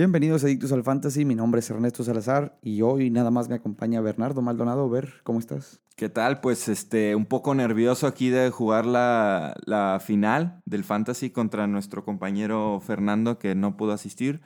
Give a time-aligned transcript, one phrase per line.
[0.00, 3.56] Bienvenidos a Adictos al Fantasy, mi nombre es Ernesto Salazar y hoy nada más me
[3.56, 4.88] acompaña Bernardo Maldonado.
[4.88, 5.78] Ver, ¿cómo estás?
[5.94, 6.40] ¿Qué tal?
[6.40, 12.02] Pues este, un poco nervioso aquí de jugar la, la final del Fantasy contra nuestro
[12.02, 14.40] compañero Fernando que no pudo asistir.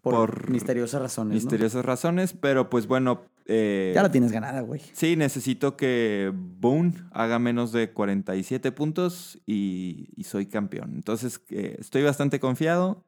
[0.00, 1.34] Por, misteriosas razones.
[1.34, 3.22] Misteriosas razones, pero pues bueno.
[3.46, 4.80] Eh, ya la tienes ganada, güey.
[4.92, 10.92] Sí, necesito que Boone haga menos de 47 puntos y, y soy campeón.
[10.94, 13.04] Entonces, eh, estoy bastante confiado,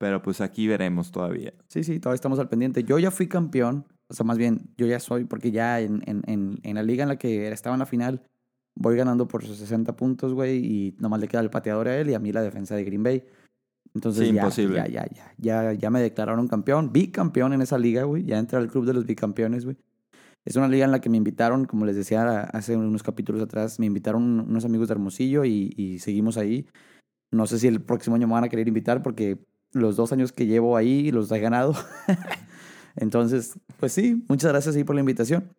[0.00, 1.52] pero pues aquí veremos todavía.
[1.68, 2.84] Sí, sí, todavía estamos al pendiente.
[2.84, 6.22] Yo ya fui campeón, o sea, más bien, yo ya soy, porque ya en, en,
[6.26, 8.22] en, en la liga en la que estaba en la final,
[8.74, 12.08] voy ganando por sus 60 puntos, güey, y nomás le queda el pateador a él
[12.08, 13.24] y a mí la defensa de Green Bay.
[13.94, 18.24] Entonces ya, ya, ya, ya, ya, ya me declararon campeón, bicampeón en esa liga, güey.
[18.24, 19.76] Ya entré al club de los bicampeones, güey.
[20.46, 23.78] Es una liga en la que me invitaron, como les decía hace unos capítulos atrás,
[23.78, 26.66] me invitaron unos amigos de Hermosillo y, y seguimos ahí.
[27.30, 30.32] No sé si el próximo año me van a querer invitar porque los dos años
[30.32, 31.74] que llevo ahí los he ganado.
[32.96, 35.50] Entonces, pues sí, muchas gracias ahí por la invitación.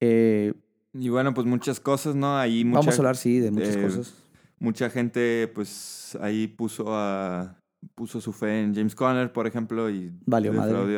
[0.00, 0.54] Eh,
[0.92, 2.36] y bueno, pues muchas cosas, ¿no?
[2.36, 4.14] Ahí vamos a hablar, sí, de muchas cosas
[4.60, 7.56] mucha gente, pues, ahí puso a
[7.94, 10.52] puso su fe en James Conner, por ejemplo, y Valió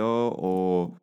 [0.05, 0.97] o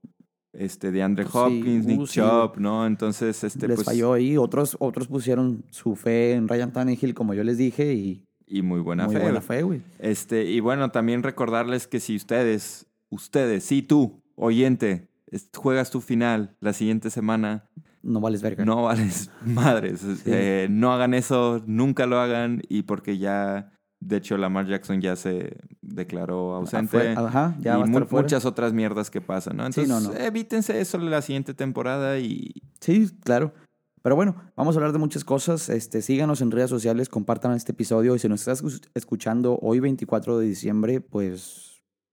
[0.52, 2.86] este de Andre Hopkins, Nick Chubb, ¿no?
[2.86, 7.34] Entonces, este les pues, falló ahí, otros otros pusieron su fe en Ryan Tannehill, como
[7.34, 9.22] yo les dije y y muy buena muy fe.
[9.22, 9.82] buena fe, güey.
[10.00, 15.08] Este, y bueno, también recordarles que si ustedes, ustedes, sí tú, oyente,
[15.56, 17.70] juegas tu final la siguiente semana,
[18.02, 18.66] no vales verga.
[18.66, 20.04] No vales madres.
[20.26, 25.16] Eh, no hagan eso, nunca lo hagan y porque ya, de hecho, Lamar Jackson ya
[25.16, 27.10] se declaró ausente.
[27.10, 29.66] Ajá, ya y muchas otras mierdas que pasan, ¿no?
[29.66, 32.54] Entonces, evítense eso la siguiente temporada y...
[32.80, 33.54] Sí, claro.
[34.02, 35.70] Pero bueno, vamos a hablar de muchas cosas.
[35.70, 40.38] Este, síganos en redes sociales, compartan este episodio y si nos estás escuchando hoy 24
[40.40, 41.70] de diciembre, pues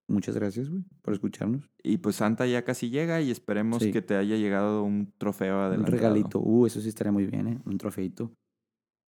[0.09, 1.69] Muchas gracias, güey, por escucharnos.
[1.83, 5.97] Y pues Santa ya casi llega y esperemos que te haya llegado un trofeo adelantado.
[5.97, 6.41] Un regalito.
[6.41, 7.59] Uh, eso sí estaría muy bien, ¿eh?
[7.65, 8.33] Un trofeito.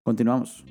[0.02, 0.64] Continuamos.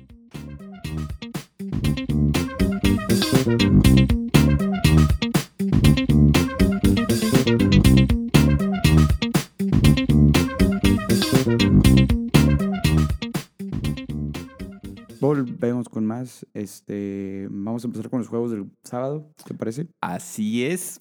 [15.98, 16.46] Con más.
[16.54, 19.88] Este, vamos a empezar con los juegos del sábado, ¿te parece?
[20.00, 21.00] Así es.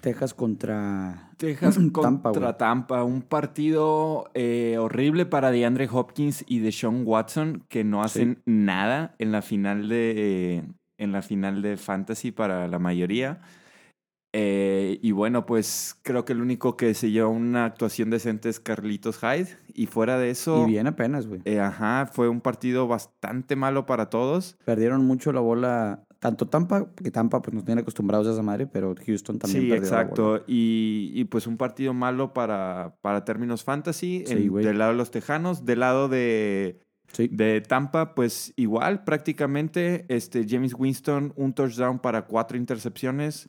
[0.00, 7.02] Texas contra Texas contra Tampa, un partido eh, horrible para DeAndre Hopkins y de Sean
[7.04, 10.64] Watson que no hacen nada en la final de
[10.96, 13.42] en la final de fantasy para la mayoría.
[14.36, 18.58] Eh, y bueno, pues creo que el único que se lleva una actuación decente es
[18.58, 19.56] Carlitos Hyde.
[19.72, 20.64] Y fuera de eso.
[20.64, 21.40] Y bien apenas, güey.
[21.44, 24.56] Eh, ajá, fue un partido bastante malo para todos.
[24.64, 26.02] Perdieron mucho la bola.
[26.18, 29.68] Tanto Tampa, que Tampa pues nos tiene acostumbrados a esa madre, pero Houston también sí,
[29.68, 30.22] perdió exacto.
[30.22, 30.44] La bola.
[30.48, 34.24] Y, y pues un partido malo para, para términos fantasy.
[34.26, 34.64] Sí, güey.
[34.64, 35.64] del lado de los Tejanos.
[35.64, 36.80] Del lado de
[37.14, 37.28] Sí.
[37.32, 43.48] De Tampa, pues igual, prácticamente, este, James Winston, un touchdown para cuatro intercepciones.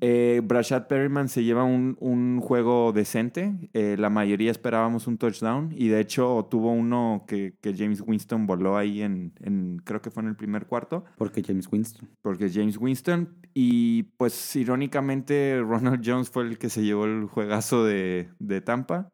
[0.00, 3.70] Eh, Brashad Perryman se lleva un, un juego decente.
[3.74, 5.74] Eh, la mayoría esperábamos un touchdown.
[5.76, 10.10] Y de hecho, tuvo uno que, que James Winston voló ahí en, en, creo que
[10.10, 11.04] fue en el primer cuarto.
[11.18, 12.08] Porque James Winston.
[12.22, 13.28] Porque James Winston.
[13.52, 19.10] Y pues, irónicamente, Ronald Jones fue el que se llevó el juegazo de, de Tampa.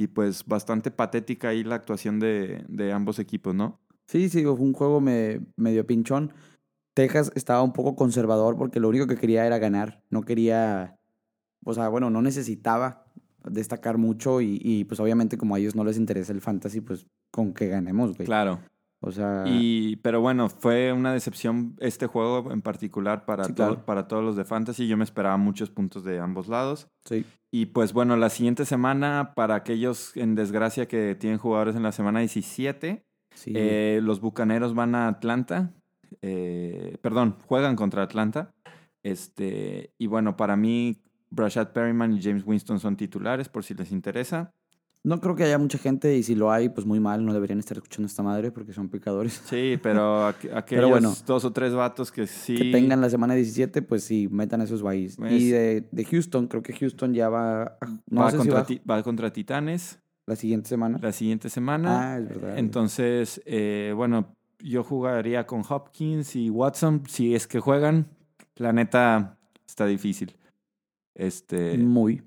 [0.00, 3.80] Y pues bastante patética ahí la actuación de, de ambos equipos, ¿no?
[4.06, 6.32] Sí, sí, fue un juego me- medio pinchón.
[6.94, 10.04] Texas estaba un poco conservador porque lo único que quería era ganar.
[10.08, 10.96] No quería,
[11.64, 13.06] o sea, bueno, no necesitaba
[13.44, 17.08] destacar mucho y, y pues obviamente como a ellos no les interesa el fantasy, pues
[17.32, 18.26] con que ganemos, güey.
[18.26, 18.60] Claro.
[19.00, 23.56] O sea, Y, pero bueno, fue una decepción este juego en particular para, Sí, to-
[23.56, 23.84] claro.
[23.84, 24.88] para todos los de Fantasy.
[24.88, 26.88] Yo me esperaba muchos puntos de ambos lados.
[27.04, 27.24] sí.
[27.50, 31.92] Y pues bueno, la siguiente semana, para aquellos en desgracia que tienen jugadores en la
[31.92, 35.72] semana 17, Sí, eh, los Bucaneros van a Atlanta.
[36.20, 38.52] eh, perdón, juegan contra Atlanta.
[39.02, 43.92] Este, y bueno, para mí, Brashad Perryman y James Winston son titulares, por si les
[43.92, 44.52] interesa.
[45.04, 47.24] No creo que haya mucha gente y si lo hay, pues muy mal.
[47.24, 49.40] No deberían estar escuchando esta madre porque son pecadores.
[49.48, 51.14] Sí, pero aqu- aquellos bueno.
[51.26, 52.56] dos o tres vatos que sí.
[52.56, 55.16] Que tengan la semana 17, pues sí, metan esos guays.
[55.30, 57.78] Y de, de Houston, creo que Houston ya va, a-
[58.10, 60.98] no va, sé si contra va contra Titanes la siguiente semana.
[61.00, 62.12] la siguiente semana.
[62.14, 62.58] Ah, es verdad.
[62.58, 67.04] Entonces, eh, bueno, yo jugaría con Hopkins y Watson.
[67.08, 68.08] Si es que juegan,
[68.56, 70.36] la neta está difícil.
[71.14, 72.22] Este, Muy.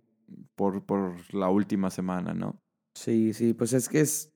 [0.55, 2.61] Por, por la última semana, ¿no?
[2.95, 4.33] Sí, sí, pues es que es.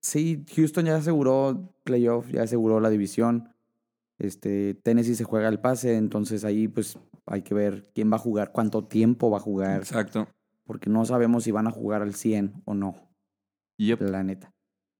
[0.00, 3.48] Sí, Houston ya aseguró playoff, ya aseguró la división.
[4.18, 8.20] Este, Tennessee se juega el pase, entonces ahí pues Hay que ver quién va a
[8.20, 9.78] jugar, cuánto tiempo va a jugar.
[9.78, 10.28] Exacto.
[10.64, 12.94] Porque no sabemos si van a jugar al 100 o no.
[13.78, 14.00] Yep.
[14.02, 14.52] La neta.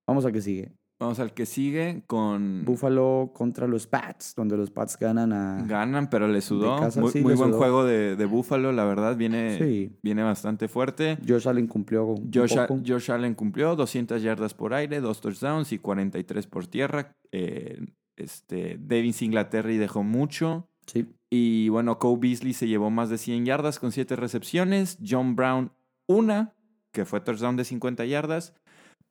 [0.06, 0.75] Vamos a que sigue.
[0.98, 2.64] Vamos al que sigue con...
[2.64, 5.62] Buffalo contra los Pats, donde los Pats ganan a...
[5.66, 6.78] Ganan, pero le sudó.
[6.80, 7.58] casa, muy sí, muy le buen sudó.
[7.58, 9.14] juego de, de Buffalo, la verdad.
[9.14, 9.92] Viene, Sí.
[10.02, 11.18] viene bastante fuerte.
[11.28, 12.80] Josh Allen cumplió un Josh, poco.
[12.86, 17.14] Josh Allen cumplió 200 yardas por aire, dos touchdowns y 43 por tierra.
[17.30, 17.78] Eh,
[18.16, 20.70] este, Devin Singletary dejó mucho.
[20.86, 21.06] Sí.
[21.28, 24.96] Y bueno, Cole Beasley se llevó más de 100 yardas con 7 recepciones.
[25.06, 25.72] John Brown,
[26.08, 26.54] una,
[26.92, 28.54] que fue touchdown de 50 yardas.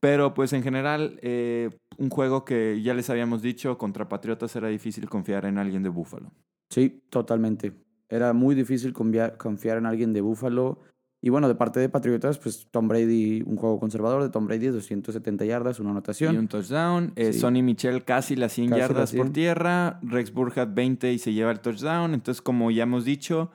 [0.05, 4.67] Pero pues en general, eh, un juego que ya les habíamos dicho, contra Patriotas era
[4.67, 6.31] difícil confiar en alguien de Buffalo.
[6.69, 7.73] Sí, totalmente.
[8.07, 9.37] Era muy difícil confiar,
[9.77, 10.79] en alguien de Buffalo.
[11.23, 14.67] Y bueno, de parte de Patriotas, pues Tom Brady, un juego conservador de Tom Brady,
[14.67, 16.35] 270 yardas, una anotación.
[16.35, 17.13] Y un touchdown.
[17.15, 17.39] Eh, Sí.
[17.39, 19.23] Sonny Michel casi las 100 Casi yardas las 100.
[19.23, 19.99] por tierra.
[20.03, 22.13] Rex Burkhead 20 y se lleva el touchdown.
[22.13, 23.49] Entonces, como ya hemos dicho,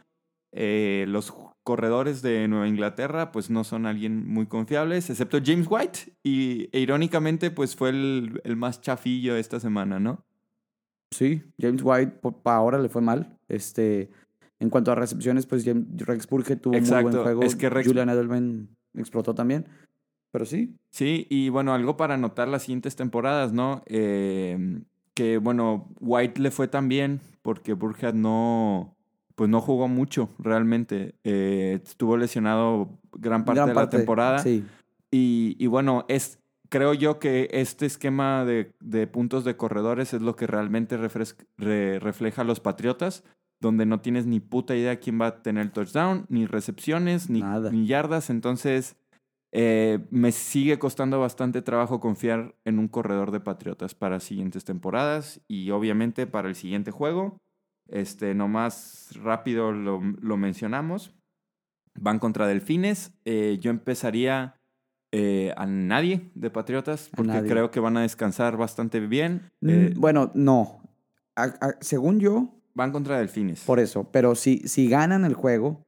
[0.52, 1.32] eh, los
[1.70, 5.98] corredores de Nueva Inglaterra pues no son alguien muy confiables, excepto James White.
[6.24, 10.24] Y e, irónicamente pues fue el, el más chafillo esta semana, ¿no?
[11.12, 13.38] Sí, James White por, pa' ahora le fue mal.
[13.48, 14.10] Este,
[14.58, 17.42] en cuanto a recepciones, pues James- Rex Burkhead tuvo un muy buen juego.
[17.44, 19.66] es que Rex- Julian Edelman explotó también.
[20.32, 23.82] Pero sí, Sí, y bueno, algo para anotar las siguientes temporadas, ¿no?
[23.86, 24.80] Eh,
[25.14, 28.96] que bueno, White le fue tan bien porque Burkhead no,
[29.40, 31.14] pues no jugó mucho realmente.
[31.24, 33.96] Eh, estuvo lesionado gran parte gran de la parte.
[33.96, 34.38] temporada.
[34.40, 34.66] Sí,
[35.10, 40.20] Y, y bueno, es, creo yo que este esquema de, de puntos de corredores es
[40.20, 43.24] lo que realmente re- refleja a los Patriotas,
[43.62, 47.30] donde no tienes ni puta idea quién va a tener el touchdown, ni recepciones,
[47.72, 48.28] ni yardas.
[48.28, 48.96] Entonces,
[49.52, 55.40] eh, me sigue costando bastante trabajo confiar en un corredor de Patriotas para siguientes temporadas
[55.48, 57.38] y obviamente para el siguiente juego.
[57.90, 61.14] Este, nomás rápido lo, lo mencionamos.
[61.98, 63.12] Van contra Delfines.
[63.24, 64.54] Eh, yo empezaría
[65.12, 69.50] eh, a nadie de Patriotas porque creo que van a descansar bastante bien.
[69.60, 70.82] Mm, Eh, bueno, no.
[71.34, 73.64] A- a- según yo, van contra Delfines.
[73.64, 74.04] por eso.
[74.12, 75.84] Pero si, si ganan el juego,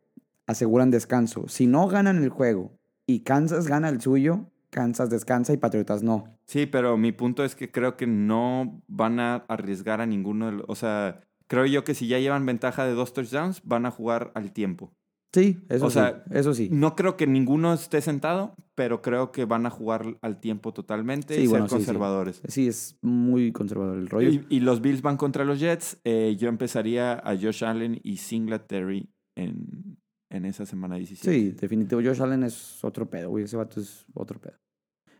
[0.49, 1.47] aseguran descanso.
[1.49, 2.73] Si no ganan el juego
[3.07, 6.25] y Kansas gana el suyo, Kansas descansa y Patriotas no.
[6.47, 10.53] Sí, pero mi punto es que creo que no van a arriesgar a ninguno de
[10.53, 10.65] los...
[10.69, 11.21] O sea,
[11.53, 14.95] creo yo que si ya llevan ventaja de dos touchdowns, van a jugar al tiempo.
[15.35, 15.95] Sí, eso O sí.
[15.95, 16.71] sea, eso sí.
[16.73, 21.35] No creo que ninguno esté sentado, pero creo que van a jugar al tiempo totalmente
[21.37, 21.87] Sí, y bueno, ser sí, sí.
[21.87, 22.43] conservadores.
[22.49, 24.31] Sí, es muy conservador el rollo.
[24.31, 25.99] Y, y los Bills van contra los Jets.
[26.05, 29.99] Eh, yo empezaría a Josh Allen y Singletary en,
[30.31, 31.31] en esa semana 17.
[31.33, 32.01] Sí, definitivo.
[32.03, 33.45] Josh Allen es otro pedo, güey.
[33.45, 34.57] Ese vato es otro pedo.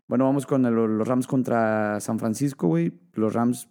[0.07, 2.91] Bueno, vamos con el- los Rams contra San Francisco, güey.
[3.13, 3.67] Los Rams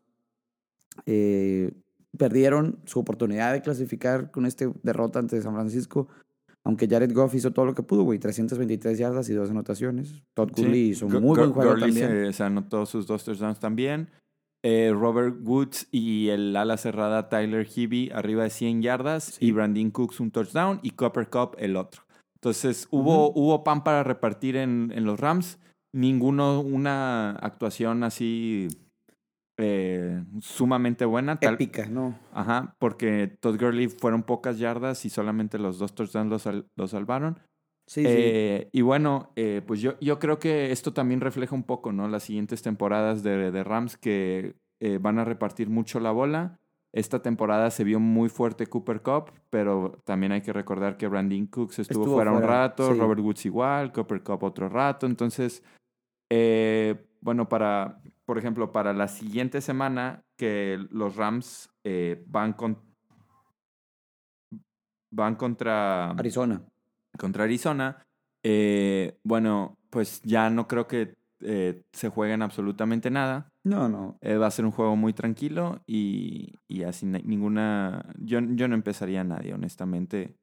[1.07, 1.71] eh,
[2.17, 6.09] perdieron su oportunidad de clasificar con este derrota ante San Francisco.
[6.65, 8.19] Aunque Jared Goff hizo todo lo que pudo, güey.
[8.21, 10.23] 323 yardas y dos anotaciones.
[10.35, 10.63] Todd Sí.
[10.63, 12.27] Gurley hizo un muy Gu- buen juego Gurley también.
[12.27, 14.09] Se, se anotó sus dos touchdowns también.
[14.65, 19.25] Eh, Robert Woods y el ala cerrada Tyler Hibby arriba de 100 yardas.
[19.25, 19.47] Sí.
[19.47, 20.79] Y Brandon Cooks un touchdown.
[20.85, 22.03] Y Copper Cup el otro.
[22.37, 25.59] Entonces hubo, hubo pan para repartir en, en los Rams.
[25.93, 28.69] Ninguno una actuación así
[29.59, 31.39] eh, sumamente buena.
[31.39, 32.19] Tal, Épica, ¿no?
[32.33, 36.91] Ajá, porque Todd Gurley fueron pocas yardas y solamente los dos touchdowns los, sal- los
[36.91, 37.39] salvaron.
[37.87, 38.09] Sí, sí.
[38.11, 42.09] Eh, y bueno, eh, pues yo, yo creo que esto también refleja un poco, ¿no?
[42.09, 44.55] Las siguientes temporadas de, de Rams que
[45.01, 46.59] van a repartir mucho la bola.
[46.93, 51.47] Esta temporada se vio muy fuerte Cooper Cup, pero también hay que recordar que Brandon
[51.47, 52.99] Cooks estuvo, Estuvo fuera un rato, sí.
[52.99, 55.07] Robert Woods igual, Cooper Cup otro rato.
[55.07, 55.63] Entonces,
[57.21, 62.79] bueno, para, por ejemplo, para la siguiente semana que los Rams eh, van con
[65.11, 66.63] van contra Arizona.
[67.19, 68.03] contra Arizona.
[68.43, 73.49] Eh, bueno, pues ya no creo que eh, se jueguen absolutamente nada.
[73.65, 74.17] No, no.
[74.21, 78.05] Eh, va a ser un juego muy tranquilo y, y así ni- ninguna...
[78.19, 80.37] Yo, yo no empezaría a nadie, honestamente.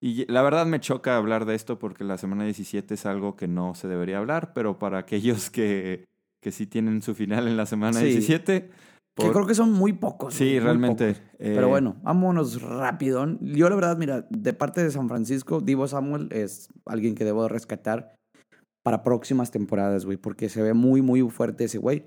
[0.00, 3.48] Y la verdad me choca hablar de esto porque la semana 17 es algo que
[3.48, 6.04] no se debería hablar, pero para aquellos que,
[6.46, 8.06] que sí tienen su final en la semana Sí.
[8.06, 8.70] 17...
[9.16, 10.34] Que creo que son muy pocos.
[10.34, 11.14] Sí, muy realmente.
[11.14, 11.22] pocos.
[11.40, 13.26] eh, Pero bueno, vámonos rápido.
[13.40, 17.42] Yo la verdad, mira, de parte de San Francisco, Divo Samuel es alguien que debo
[17.42, 18.14] de rescatar
[18.84, 22.04] para próximas temporadas, güey, porque se ve muy, muy fuerte ese güey.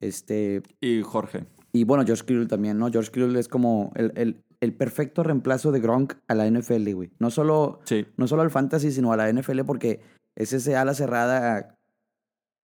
[0.00, 1.46] Este, Y Jorge.
[1.72, 2.90] y bueno, George Kittle también, ¿no?
[2.92, 7.10] George Kittle es como el, el, el perfecto reemplazo de Gronk a la NFL, güey.
[7.18, 8.06] No solo, Sí.
[8.16, 10.00] no solo al fantasy, sino a la NFL, porque
[10.36, 11.74] es ese ala cerrada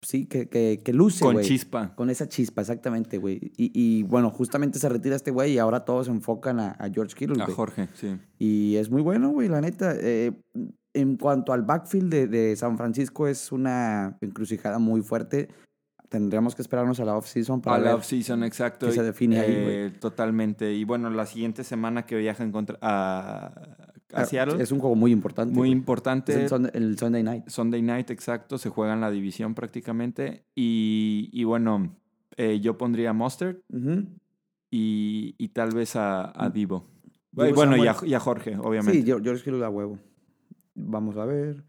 [0.05, 1.45] sí, que, que, que luce, Con güey.
[1.45, 1.95] chispa.
[1.95, 3.51] Con esa chispa, exactamente, güey.
[3.57, 6.89] Y, y, bueno, justamente se retira este güey y ahora todos se enfocan a, a
[6.89, 7.55] George Kittle, A güey.
[7.55, 8.17] Jorge, sí.
[8.39, 9.93] Y es muy bueno, güey, la neta.
[9.99, 10.31] Eh,
[10.93, 15.49] en cuanto al backfield de, de San Francisco, es una encrucijada muy fuerte.
[16.07, 17.95] Tendríamos que esperarnos a la off-season para A la ver.
[17.95, 18.85] off-season, exacto.
[18.85, 20.71] qué se define ahí, Eh, Totalmente.
[20.73, 23.51] Y bueno, la siguiente semana que viajan contra, a,
[24.15, 25.53] a Ah, Seattle, Es un juego muy importante.
[25.53, 26.31] muy importante.
[26.33, 27.47] Es el, Sun- el Sunday night.
[27.47, 28.57] Sunday night, exacto.
[28.57, 30.45] Se juega en la división prácticamente.
[30.55, 31.95] Y, y bueno,
[32.37, 33.57] eh, yo pondría a Mustard
[34.71, 36.87] y, y tal vez a, a Divo.
[37.31, 38.11] Divo Y bueno, y a, Samuel.
[38.11, 38.99] y a Jorge, obviamente.
[39.01, 39.99] Sí, George Kittle da huevo.
[40.75, 41.63] Vamos a ver.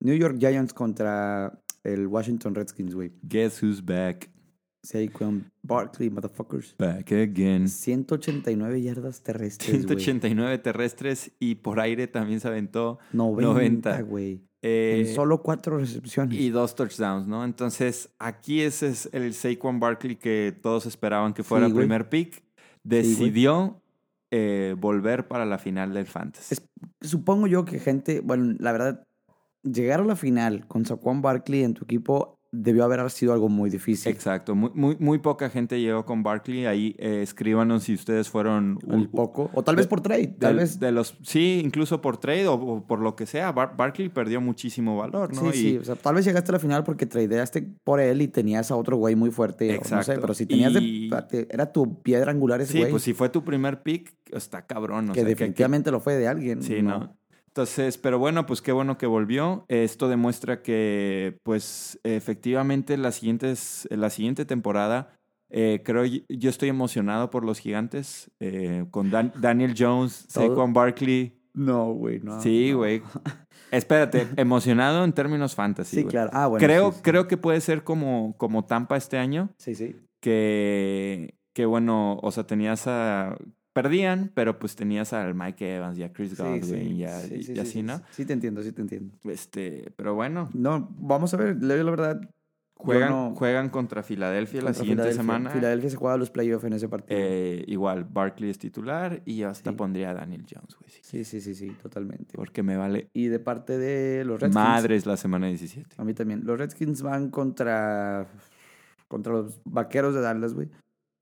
[0.00, 3.12] New York Giants contra el Washington Redskins, güey.
[3.22, 4.30] Guess who's back?
[4.82, 6.74] Saquon Barkley, motherfuckers.
[6.78, 7.68] Back again.
[7.68, 10.00] 189 yardas terrestres, güey.
[10.00, 14.02] 189 terrestres y por aire también se aventó 90, 90.
[14.02, 14.40] güey.
[14.62, 16.38] eh, en solo cuatro recepciones.
[16.38, 17.44] y dos touchdowns, ¿no?
[17.44, 22.08] Entonces, aquí ese es el Saquon Barkley que todos esperaban que fuera Sí, el primer
[22.08, 22.42] pick.
[22.84, 23.80] Decidió
[24.30, 26.54] eh, volver para la final del Fantasy.
[26.54, 26.68] Es-
[27.00, 29.06] Supongo yo que gente, bueno, la verdad,
[29.62, 33.70] llegar a la final con Saquon Barkley en tu equipo debió haber sido algo muy
[33.70, 34.12] difícil.
[34.12, 36.66] Exacto, muy, muy, muy poca gente llegó con Barkley.
[36.66, 39.50] Ahí eh, escríbanos si ustedes fueron Un poco.
[39.54, 40.26] O tal vez por trade.
[40.28, 40.78] de, Tal vez.
[40.78, 43.50] de los sí, incluso por trade o, o por lo que sea.
[43.52, 45.50] Bar- Barkley perdió muchísimo valor, ¿no?
[45.52, 45.78] Sí, Y- sí.
[45.78, 48.76] O sea, tal vez llegaste a la final porque tradeaste por él y tenías a
[48.76, 49.70] otro güey muy fuerte.
[49.70, 50.20] o No sé, Exacto.
[50.20, 51.48] pero si tenías Y- de.
[51.50, 52.90] Era tu piedra angular ese Sí, güey.
[52.90, 55.08] pues si fue tu primer pick, está cabrón.
[55.08, 56.62] o que sea, definitivamente lo fue de alguien.
[56.62, 57.16] Sí, ¿no?
[57.54, 59.66] Entonces, pero bueno, pues qué bueno que volvió.
[59.68, 65.18] Esto demuestra que, pues, efectivamente, las siguientes, la siguiente temporada,
[65.50, 71.38] eh, creo, yo estoy emocionado por los gigantes, eh, con Dan- Daniel Jones, Saquon Barkley.
[71.52, 72.40] No, güey, no.
[72.40, 72.78] sí, no.
[72.78, 73.02] güey.
[73.70, 75.96] Espérate, emocionado en términos fantasy.
[75.96, 76.30] Sí, claro.
[76.32, 76.66] Ah, bueno.
[76.66, 77.02] creo, sí, sí.
[77.02, 79.94] creo que puede ser como, como Tampa este año, Sí, sí.
[80.22, 83.36] que, que bueno, o sea, tenías a...
[83.72, 87.34] Perdían, pero pues tenías al Mike Evans y a Chris Godwin sí, y, a- sí,
[87.36, 88.00] y sí, así, sí, ¿no?
[88.10, 88.24] sí.
[88.26, 89.14] Te entiendo, sí te entiendo.
[89.24, 92.20] Este, pero bueno, No, vamos a ver, la verdad.
[92.74, 95.22] juegan, no- juegan contra Filadelfia la siguiente Filadelfia.
[95.22, 95.50] semana.
[95.50, 97.18] Filadelfia se juega los playoffs en ese partido.
[97.18, 100.90] Eh, igual, Barkley es titular y hasta pondría a Daniel Jones, güey.
[100.90, 101.00] sí.
[101.02, 102.34] sí, sí, sí, sí, totalmente.
[102.34, 104.54] Porque me vale Y de parte de los Redskins.
[104.54, 105.94] madres la semana 17.
[105.96, 106.42] A mí también.
[106.44, 108.26] Los Redskins van contra,
[109.08, 110.68] contra los vaqueros de Dallas, güey.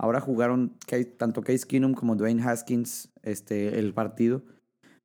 [0.03, 0.79] Ahora jugaron
[1.19, 4.43] tanto Case Keenum como Dwayne Haskins este, el partido.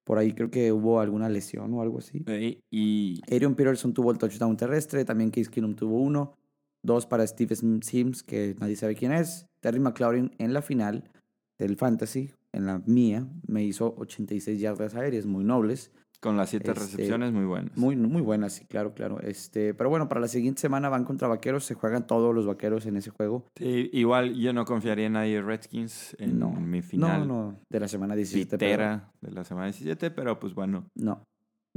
[0.06, 2.24] Por ahí creo que hubo alguna lesión o algo así.
[2.28, 6.38] Eh, Y Adrian Peterson tuvo el touchdown terrestre, también Case Keenum tuvo uno.
[6.82, 9.48] Dos para Steve Sims, que nadie sabe quién es.
[9.60, 11.12] Terry McLaurin en la final
[11.60, 15.92] del Fantasy, en la mía, me hizo 86 yardas aéreas, muy nobles.
[16.26, 17.78] Con las siete Este, recepciones muy buenas.
[17.78, 19.20] Muy, muy buenas, sí, claro, claro.
[19.22, 22.86] Este, pero bueno, para la siguiente semana van contra vaqueros, se juegan todos los vaqueros
[22.88, 23.46] en ese juego.
[23.58, 27.80] Sí, igual yo no confiaría en nadie Redskins en No, mi final No, no, de
[27.80, 28.58] la semana 17.
[28.58, 30.88] pero- pitera de la semana 17, pero pues bueno.
[30.98, 31.24] No.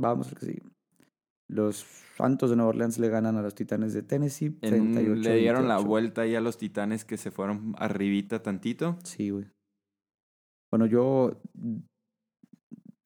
[0.01, 0.63] Vamos al que sigue.
[1.51, 1.87] Los
[2.17, 4.57] Santos de Nueva Orleans le ganan a los Titanes de Tennessee.
[4.61, 5.89] en un- 38, le dieron la 28.
[5.89, 8.99] vuelta ahí a los titanes que se fueron arribita tantito.
[9.05, 9.47] Sí, güey.
[10.71, 11.41] Bueno, yo.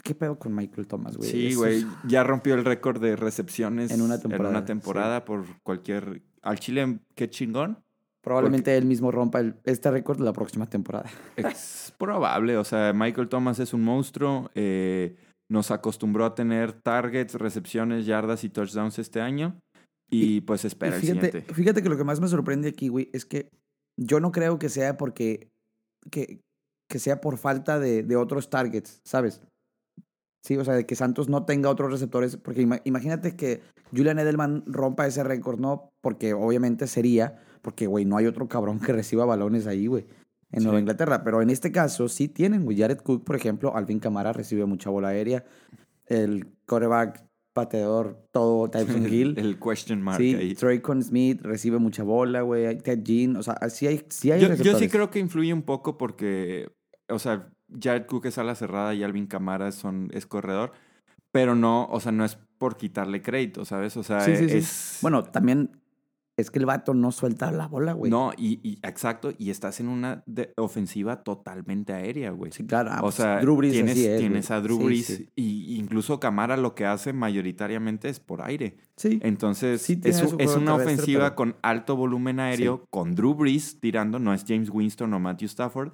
[0.02, 1.30] ¿Qué pedo con Michael Thomas, güey?
[1.30, 1.84] Sí, güey.
[2.06, 6.22] Ya rompió el récord de recepciones En una temporada, temporada por cualquier.
[6.42, 7.78] Al Chile, qué chingón.
[8.22, 11.08] Probablemente él mismo rompa el- este récord la próxima temporada.
[11.36, 12.56] Es probable.
[12.56, 14.50] O sea, Michael Thomas es un monstruo.
[14.54, 15.16] eh,
[15.50, 19.58] nos acostumbró a tener targets, recepciones, yardas y touchdowns este año.
[20.10, 21.42] Y, pues espera Y el siguiente.
[21.42, 23.48] fíjate que lo que más me sorprende aquí, güey, es que
[23.98, 25.48] yo no creo que sea porque.
[26.10, 26.40] que,
[26.90, 29.40] que sea por falta de, de otros targets, ¿sabes?
[30.42, 32.36] Sí, o sea, de que Santos no tenga otros receptores.
[32.36, 33.60] Porque ima- imagínate que
[33.94, 35.90] Julian Edelman rompa ese récord, ¿no?
[36.00, 37.40] Porque obviamente sería.
[37.62, 40.04] Porque, güey, no hay otro cabrón que reciba balones ahí, güey.
[40.50, 40.82] En Nueva Sí.
[40.82, 41.22] Inglaterra.
[41.22, 42.76] Pero en este caso sí tienen, güey.
[42.76, 45.44] Jared Cook, por ejemplo, Alvin Camara recibe mucha bola aérea.
[46.06, 49.38] El quarterback, pateador, todo Tyson Hill.
[49.38, 50.54] El question mark Sí, ahí.
[50.54, 52.76] Traycon Smith recibe mucha bola, güey.
[52.78, 55.62] Ted Jean, o sea, sí hay, sí hay Yo, yo sí creo que influye un
[55.62, 56.68] poco porque,
[57.08, 57.48] o sea,
[57.80, 60.72] Jared Cook es ala cerrada y Alvin Camara son, es corredor,
[61.30, 63.96] pero no, o sea, no es por quitarle crédito, ¿sabes?
[63.96, 64.58] O sea, Sí, sí, sí.
[64.58, 64.98] es...
[65.02, 65.78] Bueno, también
[66.36, 68.10] es que el vato no suelta la bola, güey.
[68.10, 72.52] no, y, y exacto, y estás en una de- ofensiva totalmente aérea, güey.
[72.52, 72.90] Sí, claro.
[72.92, 75.76] Ah, o pues, sea, Drew Brees tienes, es, tienes a Drew Sí, Brees Sí, y
[75.76, 78.78] incluso Camara lo que hace mayoritariamente es por aire.
[78.96, 79.20] Sí.
[79.22, 80.22] Entonces, Sí es,
[80.56, 85.12] una ofensiva pero- con alto volumen aéreo, con Drew Brees tirando, no es James Winston
[85.12, 85.92] o Matthew Stafford.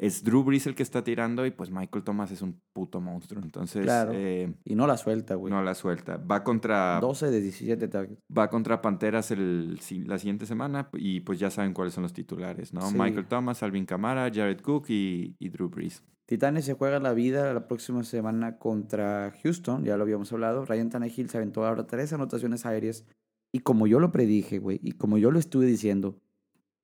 [0.00, 3.42] Es Drew Brees el que está tirando y pues Michael Thomas es un puto monstruo.
[3.42, 4.12] Entonces, Claro.
[4.14, 5.52] eh, Y no la suelta, güey.
[5.52, 6.16] no la suelta.
[6.16, 8.22] Va contra, 12 de 17 targets.
[8.36, 12.72] va contra Panteras el, la siguiente semana y pues ya saben cuáles son los titulares,
[12.72, 12.80] ¿no?
[12.88, 12.96] Sí.
[12.96, 16.02] Michael Thomas, Alvin Kamara, Jared Cook y, y Drew Brees.
[16.26, 20.64] Titanes se juega la vida la próxima semana contra Houston, ya lo habíamos hablado.
[20.66, 23.04] Ryan Tannehill se aventó ahora tres anotaciones aéreas.
[23.50, 26.20] Y como yo lo predije, güey, y como yo lo estuve diciendo,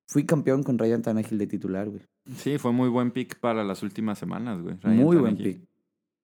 [0.09, 2.03] fui campeón con Ryan Tannehill de titular, güey.
[2.37, 4.77] Sí, fue muy buen pick para las últimas semanas, güey.
[4.81, 5.63] Ryan Muy buen pick.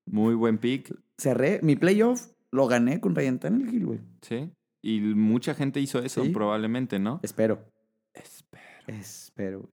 [0.07, 4.01] Muy buen pick, Cerré mi playoff, lo gané con Ryan Tannehill, güey.
[4.23, 4.51] sí.
[4.83, 6.31] Y mucha gente hizo eso, Sí.
[6.31, 7.21] probablemente, ¿no?
[7.23, 7.67] Espero,
[8.15, 8.63] Espero.
[8.87, 9.71] espero.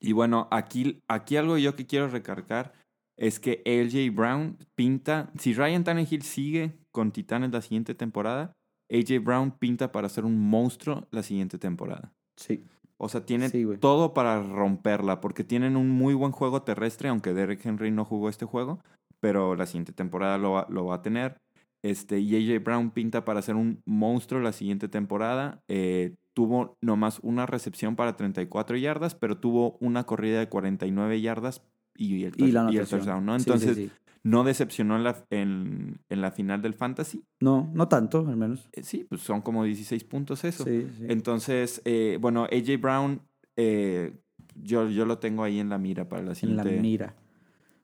[0.00, 2.72] Y bueno, aquí, aquí algo yo que quiero recargar
[3.16, 8.52] es que AJ Brown pinta, si Ryan Tannehill sigue con Titanes la siguiente temporada,
[8.90, 12.12] AJ Brown pinta para ser un monstruo la siguiente temporada.
[12.36, 12.64] Sí,
[13.02, 17.32] O sea, tiene Sí, todo para romperla, porque tienen un muy buen juego terrestre, aunque
[17.32, 18.78] Derek Henry no jugó este juego,
[19.20, 21.40] pero la siguiente temporada lo va, lo va a tener.
[21.82, 25.62] Este, AJ Brown pinta para ser un monstruo la siguiente temporada.
[25.68, 31.62] Eh, tuvo nomás una recepción para 34 yardas, pero tuvo una corrida de 49 yardas
[31.96, 33.38] y el, y la y el touchdown, ¿no?
[33.38, 33.90] Sí, Entonces, sí.
[34.22, 37.24] No decepcionó en la, en, en la final del Fantasy.
[37.40, 38.68] No, no tanto, al menos.
[38.72, 40.64] Eh, sí, pues son como 16 puntos eso.
[40.64, 41.06] Sí, sí.
[41.08, 43.22] Entonces, eh, bueno, AJ Brown,
[43.56, 44.14] eh,
[44.56, 46.80] yo, yo lo tengo ahí en la mira para la en la siguiente.
[46.80, 47.14] mira.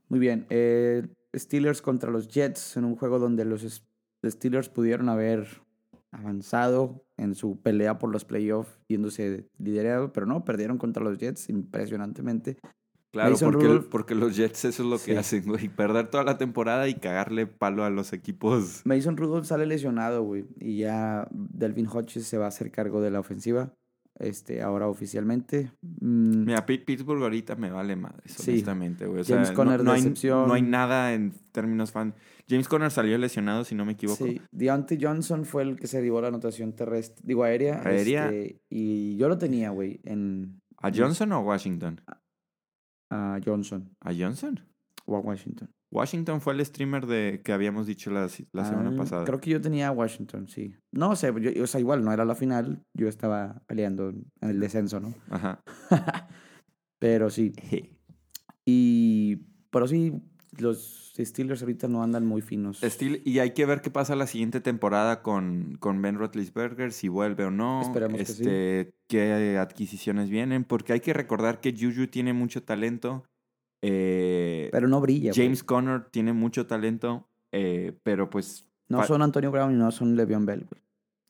[0.09, 0.47] Muy bien.
[0.51, 3.83] eh, Steelers contra los Jets en un juego donde los
[4.25, 5.47] Steelers pudieron haber
[6.13, 11.49] avanzado en su pelea por los playoffs, yéndose liderado, pero no, perdieron contra los Jets
[11.49, 12.57] impresionantemente.
[13.13, 13.87] Claro, porque, Rudolph.
[13.91, 15.17] porque los Jets eso es lo que Sí.
[15.17, 15.69] hacen, güey.
[15.69, 18.83] Perder toda la temporada y cagarle palo a los equipos.
[18.85, 23.11] Mason Rudolph sale lesionado, güey, y ya Delvin Hodges se va a hacer cargo de
[23.11, 23.73] la ofensiva,
[24.19, 25.71] este, ahora oficialmente.
[26.01, 28.51] Mm, Mira, Pi- Pittsburgh ahorita me vale madres, Sí.
[28.51, 29.21] honestamente, güey.
[29.21, 32.15] O James sea, no- Conner, no, hay, no hay nada en términos fan.
[32.49, 34.25] James Conner salió lesionado, si no me equivoco.
[34.27, 37.81] Sí, Deontay Johnson fue el que se llevó la anotación terrestre, digo aérea.
[37.85, 38.27] Aérea.
[38.29, 42.01] este, y yo lo tenía, güey, en ¿A Johnson o a Washington?
[43.11, 44.61] A Johnson ¿A Johnson?
[45.05, 45.71] o a Washington.
[45.93, 49.25] Washington fue el streamer de que habíamos dicho la, la semana Ah, pasada.
[49.25, 50.75] Creo que yo tenía a Washington, sí.
[50.93, 54.59] No sé, yo, o sea, igual no era la final, yo estaba peleando en el
[54.59, 55.15] descenso, ¿no?
[55.31, 55.63] Ajá.
[56.99, 57.53] Pero sí.
[58.69, 59.37] Y,
[59.71, 60.13] pero sí,
[60.59, 62.81] los Steelers ahorita no andan muy finos.
[62.83, 67.09] Steel- y hay que ver qué pasa la siguiente temporada con, con Ben Roethlisberger, si
[67.09, 67.81] vuelve o no.
[67.83, 73.25] Esperemos que este, qué adquisiciones vienen, porque hay que recordar que Juju tiene mucho talento.
[73.83, 75.33] eh, Pero no brilla.
[75.33, 75.47] güey.
[75.47, 80.17] James Conner tiene mucho talento, eh, pero pues No son Antonio Brown y no son
[80.17, 80.83] Le'Veon Bell, güey.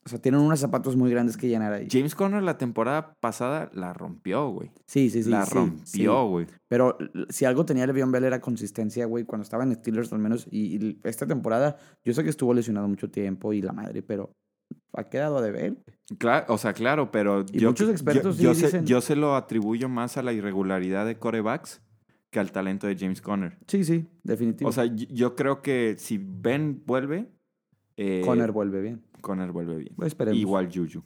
[0.07, 1.89] O sea, tienen unos zapatos muy grandes que llenar ahí.
[1.91, 4.71] James Conner la temporada pasada la rompió, güey.
[4.85, 5.29] Sí, sí, sí.
[5.29, 5.83] la sí, rompió,
[6.23, 6.27] sí.
[6.29, 6.47] güey.
[6.69, 10.47] Pero si algo tenía Le'Veon Bell era consistencia, güey, cuando estaba en Steelers al menos.
[10.49, 14.31] Y, y esta temporada, yo sé que estuvo lesionado mucho tiempo y la madre, pero
[14.93, 15.75] ha quedado a deber.
[16.17, 19.01] Claro, o sea, claro, pero Y yo, muchos yo- expertos sí yo, se, dicen- yo
[19.01, 21.81] se lo atribuyo más a la irregularidad de corebacks
[22.31, 23.57] que al talento de James Conner.
[23.67, 24.69] Sí, sí, definitivo.
[24.69, 27.29] O sea, yo creo que si Ben vuelve,
[27.97, 29.03] eh, Conner vuelve bien.
[29.21, 29.93] Conner vuelve bien.
[29.95, 30.15] Pues.
[30.33, 31.03] Igual Juju.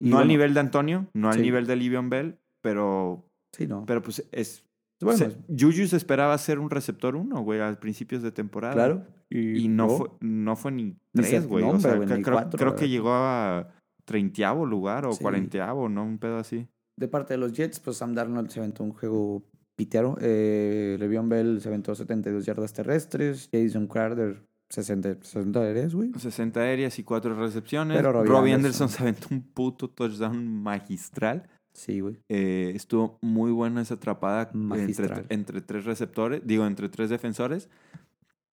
[0.00, 1.42] Y no al nivel de Antonio, no al Sí.
[1.42, 3.84] nivel de Livion Bell, pero, Sí, no.
[3.86, 4.64] pero pues es...
[5.00, 8.74] bueno, se- Juju se esperaba ser un receptor uno, güey, a principios de temporada.
[8.74, 9.06] claro.
[9.30, 11.64] Y no, fue, no fue ni tres, güey.
[11.64, 13.72] o sea, creo, cuatro, creo que llegó a
[14.04, 15.22] treintiavo lugar o Sí.
[15.22, 16.04] cuarenteavo, ¿no?
[16.04, 16.68] Un pedo así.
[16.98, 19.42] De parte de los Jets, pues Sam Darnold se aventó un juego
[19.76, 20.18] pitero.
[20.20, 23.48] Eh, Le'Veon Bell se aventó 72 yardas terrestres.
[23.50, 24.42] Jason Carter
[24.72, 26.12] 60, 60 aéreas, güey.
[26.16, 27.96] 60 aéreas y 4 recepciones.
[27.96, 28.84] Pero Robbie Robbie, Anderson.
[28.84, 28.88] Anderson.
[28.88, 31.48] se aventó un puto touchdown magistral.
[31.74, 32.18] Sí, güey.
[32.28, 35.26] Eh, estuvo muy buena esa atrapada entre, Magistral.
[35.28, 37.68] entre tres receptores, digo, entre tres defensores.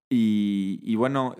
[0.09, 1.35] Y, y bueno,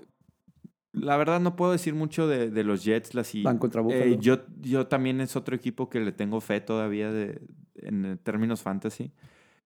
[0.92, 3.14] la verdad no puedo decir mucho de, de los Jets.
[3.16, 6.62] La, si- Van contra eh, yo, yo también es otro equipo que le tengo fe
[6.62, 7.42] todavía de,
[7.76, 9.12] en términos fantasy.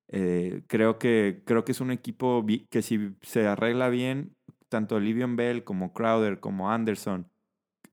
[0.10, 4.36] Eh, creo, que, creo que es un equipo que si se arregla bien,
[4.74, 7.28] tanto Livion Bell como Crowder como Anderson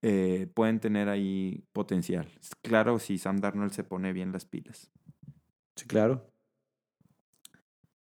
[0.02, 2.26] eh, pueden tener ahí potencial.
[2.62, 4.90] Claro, si Sam Darnold se pone bien las pilas.
[5.76, 6.26] Sí, claro.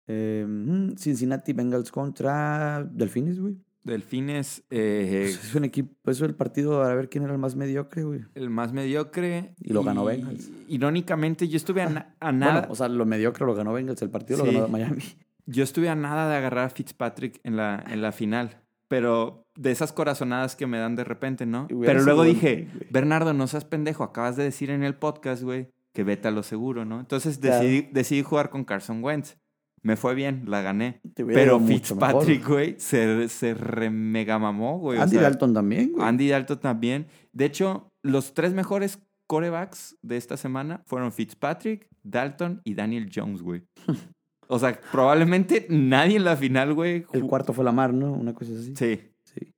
[0.08, 3.56] Eh, mm, Cincinnati Bengals contra Delfines, güey.
[3.84, 7.40] Delfines, eh, Pues es un equipo, eso es el partido a ver quién era el
[7.40, 8.22] más mediocre, güey.
[8.34, 9.54] el más mediocre.
[9.62, 10.50] Y lo ganó Bengals.
[10.70, 12.54] Irónicamente, yo estuve a, na- a nada.
[12.62, 15.04] Bueno, o sea, lo mediocre lo ganó Bengals, el partido lo ganó Miami.
[15.46, 18.62] Yo estuve a nada de agarrar a Fitzpatrick en la, en la final.
[18.94, 21.68] Pero de esas corazonadas que me dan de repente, ¿no?
[21.68, 22.88] Pero luego dije, güey.
[22.92, 24.04] Bernardo, no seas pendejo.
[24.04, 27.00] Acabas de decir en el podcast, güey, que vete a lo seguro, ¿no?
[27.00, 27.64] Entonces Claro.
[27.64, 29.38] decidí, decidí jugar con Carson Wentz.
[29.82, 31.02] me fue bien, la gané.
[31.16, 35.00] Pero Fitzpatrick, güey, se, se remegamamó, güey.
[35.00, 36.08] Andy Dalton también, güey.
[36.08, 37.08] Andy Dalton también.
[37.32, 43.42] De hecho, los tres mejores corebacks de esta semana fueron Fitzpatrick, Dalton y Daniel Jones,
[43.42, 43.64] güey.
[44.54, 47.06] o sea, probablemente nadie en la final, güey.
[47.14, 48.12] El cuarto fue Lamar, ¿no?
[48.14, 48.76] Una cosa así.
[48.76, 49.02] Sí.
[49.24, 49.54] Sí.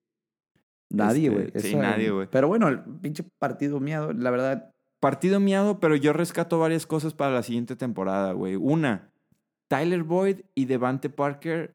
[0.91, 1.61] Nadie, Este, güey.
[1.63, 2.27] sí, nadie, güey.
[2.31, 4.71] Pero bueno, el pinche partido miado, la verdad.
[5.01, 8.55] Partido miado, pero yo rescato varias cosas para la siguiente temporada, güey.
[8.55, 9.11] Una,
[9.69, 11.73] Tyler Boyd y Devante Parker.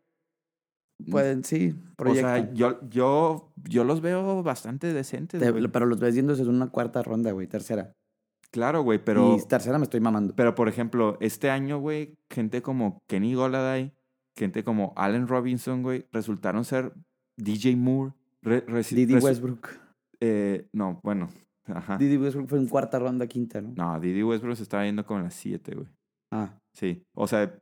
[1.11, 2.47] Pueden, sí, o proyectan.
[2.49, 6.69] sea, yo, yo, yo los veo bastante decentes, Te- pero los ves yéndose en una
[6.69, 7.93] cuarta ronda, güey, tercera.
[8.53, 10.35] Claro, güey, pero, Y tercera me estoy mamando.
[10.35, 13.93] pero por ejemplo, este año, güey, gente como Kenny Goladay,
[14.37, 16.93] gente como Allen Robinson, güey, resultaron ser
[17.37, 18.13] DJ Moore.
[18.43, 19.69] re- resi- Didi resu- Westbrook.
[20.21, 21.29] eh, no, bueno,
[21.67, 21.97] ajá.
[21.99, 23.73] Didi Westbrook fue en cuarta ronda, quinta, ¿no?
[23.77, 25.89] No, Didi Westbrook se estaba yendo como en las 7, güey.
[26.33, 27.53] Ah, Sí, o sea,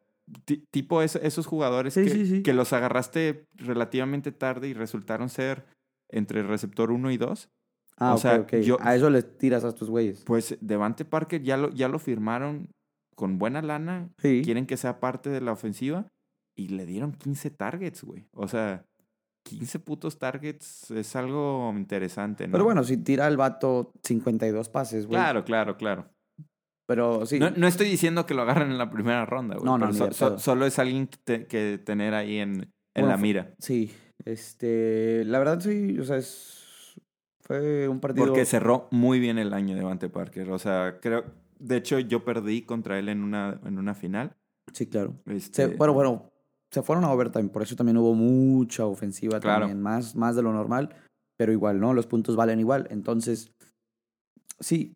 [0.45, 2.43] ti- tipo es- esos jugadores Sí, que, sí, sí.
[2.43, 5.65] que los agarraste relativamente tarde y resultaron ser
[6.11, 7.49] entre receptor 1 y 2.
[8.01, 8.55] Ah O ok, sea, ok.
[8.57, 10.23] yo- A eso les tiras a estos güeyes.
[10.25, 12.71] Pues Devante Parker ya lo, ya lo firmaron
[13.17, 14.43] con buena lana, Sí.
[14.45, 16.07] quieren que sea parte de la ofensiva
[16.57, 18.27] y le dieron 15 targets, güey.
[18.33, 18.85] O sea,
[19.45, 22.53] 15 putos targets es algo interesante, ¿no?
[22.53, 25.19] Pero bueno, si tira el vato 52 pases, güey.
[25.19, 26.07] Claro, claro, claro.
[26.87, 27.39] Pero sí.
[27.39, 29.65] No, no estoy diciendo que lo agarren en la primera ronda, güey.
[29.67, 32.71] No, no, pero so- so- solo es alguien que, te- que tener ahí en, en
[32.95, 33.55] Bueno, la mira.
[33.59, 33.91] Sí.
[34.25, 35.25] Este.
[35.25, 35.99] La verdad, sí.
[35.99, 36.58] O sea, es.
[37.49, 38.27] Fue un partido.
[38.27, 40.51] Porque cerró muy bien el año de Devante Parker.
[40.51, 41.25] O sea, creo.
[41.59, 44.37] De hecho, yo perdí contra él en una, en una final.
[44.73, 45.15] Sí, claro.
[45.27, 46.31] Este, Se- bueno, bueno.
[46.71, 47.49] Se fueron a overtime.
[47.49, 49.61] Por eso también hubo mucha ofensiva Claro.
[49.63, 49.81] también.
[49.83, 50.95] Más, más de lo normal.
[51.39, 51.95] Pero igual, ¿no?
[51.95, 52.87] Los puntos valen igual.
[52.91, 53.51] Entonces.
[54.61, 54.95] Sí.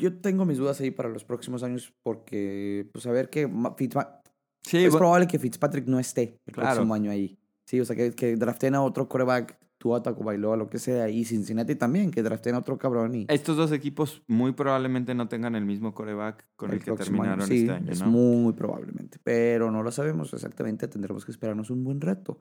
[0.00, 1.92] Yo tengo mis dudas ahí para los próximos años.
[2.04, 4.20] Porque, pues, a ver que Ma- Fitzpa-
[4.62, 6.70] Sí, es bu- probable que Fitzpatrick no esté el Claro.
[6.76, 7.36] próximo año ahí.
[7.66, 11.24] Sí, o sea, que, que draften a otro coreback, Tua Tagovailoa, lo que sea, y
[11.24, 15.54] Cincinnati también, que draften a otro cabrón y estos dos equipos muy probablemente no tengan
[15.54, 16.98] el mismo coreback con el, que año.
[16.98, 18.08] terminaron Sí, este año, es ¿no?
[18.08, 22.38] muy probablemente, pero no lo sabemos exactamente, tendremos que esperarnos un buen rato.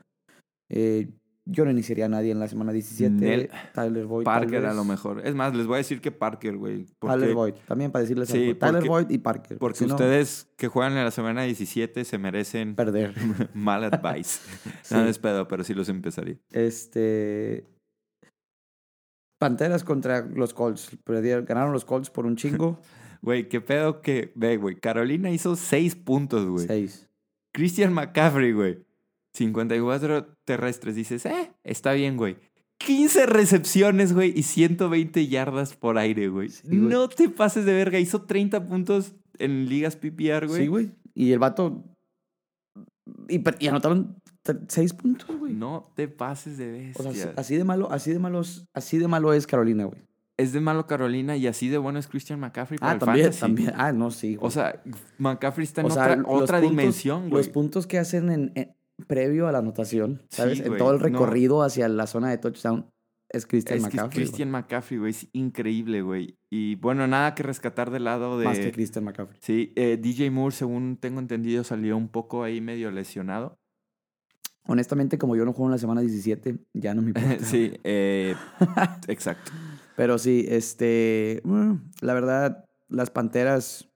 [0.69, 1.10] Eh,
[1.49, 4.25] yo no iniciaría a nadie en la semana 17, Nel- Tyler Boyd.
[4.25, 5.21] Parker a lo mejor.
[5.25, 6.86] Es más, les voy a decir que Parker, güey.
[6.99, 8.57] Tyler Boyd, también para decirles Sí, algo.
[8.60, 9.57] Tyler porque- Boyd y Parker.
[9.57, 13.13] porque si no, ustedes que juegan en la semana 17 se merecen Perder.
[13.53, 14.39] mal advice.
[14.83, 14.95] Sí.
[14.95, 16.38] No es pedo, pero sí los empezaría.
[16.51, 17.65] Este.
[19.39, 20.97] Panteras contra los Colts.
[21.05, 22.79] Ganaron los Colts por un chingo.
[23.19, 24.31] Güey, qué pedo que...
[24.36, 24.75] Ve, güey.
[24.79, 26.67] Carolina hizo 6 puntos, güey.
[26.67, 27.10] Seis.
[27.51, 28.86] Christian McCaffrey, güey.
[29.38, 30.95] 54 terrestres.
[30.95, 32.38] Dices, eh, está bien, güey.
[32.80, 36.50] 15 recepciones, güey, y 120 yardas por aire, güey.
[36.50, 36.80] Sí, güey.
[36.80, 38.00] no te pases de verga.
[38.00, 40.62] Hizo 30 puntos en ligas PPR, güey.
[40.62, 40.91] Sí, güey.
[41.15, 41.84] Y el vato.
[43.30, 45.54] Y, anotaron tre- seis puntos, güey.
[45.54, 47.13] No te pases de O bestia.
[47.13, 50.02] sea, así de malo, así de malos, así de malo es Carolina, güey.
[50.39, 53.23] es de malo Carolina y así de bueno es Christian McCaffrey para Ah, el también,
[53.26, 53.39] fantasy.
[53.41, 53.71] también.
[53.76, 54.36] Ah, no, sí.
[54.36, 54.47] güey.
[54.47, 54.84] O sea,
[55.17, 57.32] McCaffrey está en O sea, otra, los otra puntos- dimensión, güey.
[57.43, 60.60] Los puntos que hacen en, en- previo a la anotación, ¿sabes?
[60.60, 61.03] Sí, en todo el no.
[61.03, 62.89] recorrido hacia la zona de touchdown
[63.29, 64.23] es Christian Es que es McCaffrey.
[64.23, 66.38] Christian McCaffrey, güey, es increíble, güey.
[66.49, 68.45] Y bueno, nada que rescatar del lado de...
[68.45, 69.38] Más que Christian McCaffrey.
[69.41, 73.60] Sí, eh, DJ Moore, según tengo entendido, salió un poco ahí medio lesionado.
[74.65, 77.39] Honestamente, como yo no juego en la semana 17, ya no me importa.
[77.43, 78.36] sí, eh,
[79.07, 79.51] exacto.
[79.95, 81.41] Pero sí, este.
[81.43, 83.89] bueno, la verdad, las panteras.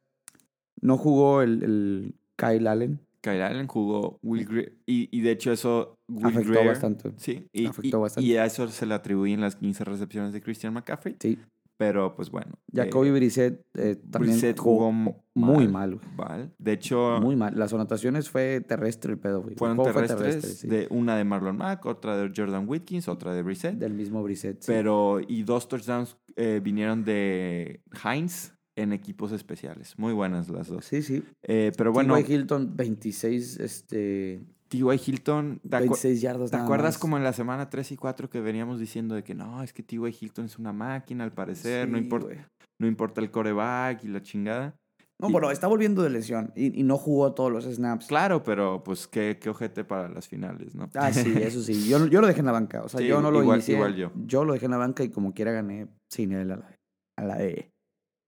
[0.82, 3.06] No jugó el, el Kyle Allen.
[3.22, 5.96] Kyle Allen jugó Will Greer, y, y de hecho eso...
[6.08, 7.14] Will Afectó bastante.
[7.18, 8.28] Sí, y, Afectó y- bastante.
[8.28, 11.16] y a eso se le atribuyen las 15 recepciones de Christian McCaffrey.
[11.20, 11.38] Sí.
[11.78, 12.52] Pero pues bueno.
[12.72, 15.96] Jacoby eh, Brissett eh, también Brissett jugó, muy mal.
[15.96, 16.16] güey.
[16.16, 16.54] Mal.
[16.60, 17.58] De hecho, Muy mal.
[17.58, 19.56] Las anotaciones fue terrestre el pedo, güey.
[19.56, 20.20] Fueron fue terrestres.
[20.20, 20.68] terrestre, sí.
[20.68, 23.80] de una de Marlon Mack, otra de Jordan Whitkins, otra de Brissett.
[23.80, 24.62] Del mismo Brissett.
[24.62, 24.72] sí.
[24.72, 29.98] Pero, y dos touchdowns eh, vinieron de Heinz en equipos especiales.
[29.98, 30.86] Muy buenas las dos.
[30.86, 31.24] Sí, sí.
[31.44, 32.34] Eh, pero bueno, T.Y.
[32.34, 34.82] Hilton, 26, este, T.Y.
[35.06, 36.98] Hilton, ¿te, acu- 26 yardas te nada acuerdas más.
[36.98, 39.84] como en la semana 3 y 4 que veníamos diciendo de que no, es que
[39.84, 40.16] T.Y.
[40.20, 44.76] Hilton es una máquina al parecer, no, importa, no importa el coreback y la chingada?
[45.22, 48.08] No, Y- pero está volviendo de lesión y, y no jugó todos los snaps.
[48.08, 50.90] Claro, pero pues qué, qué ojete para las finales, ¿no?
[50.96, 51.88] Ah, sí, eso sí.
[51.88, 52.82] Yo, yo lo dejé en la banca.
[52.84, 53.76] O sea, Sí, yo no lo igual- inicié.
[53.76, 54.12] igual yo.
[54.26, 56.76] Yo lo dejé en la banca y como quiera gané sin él a la,
[57.20, 57.70] a la E.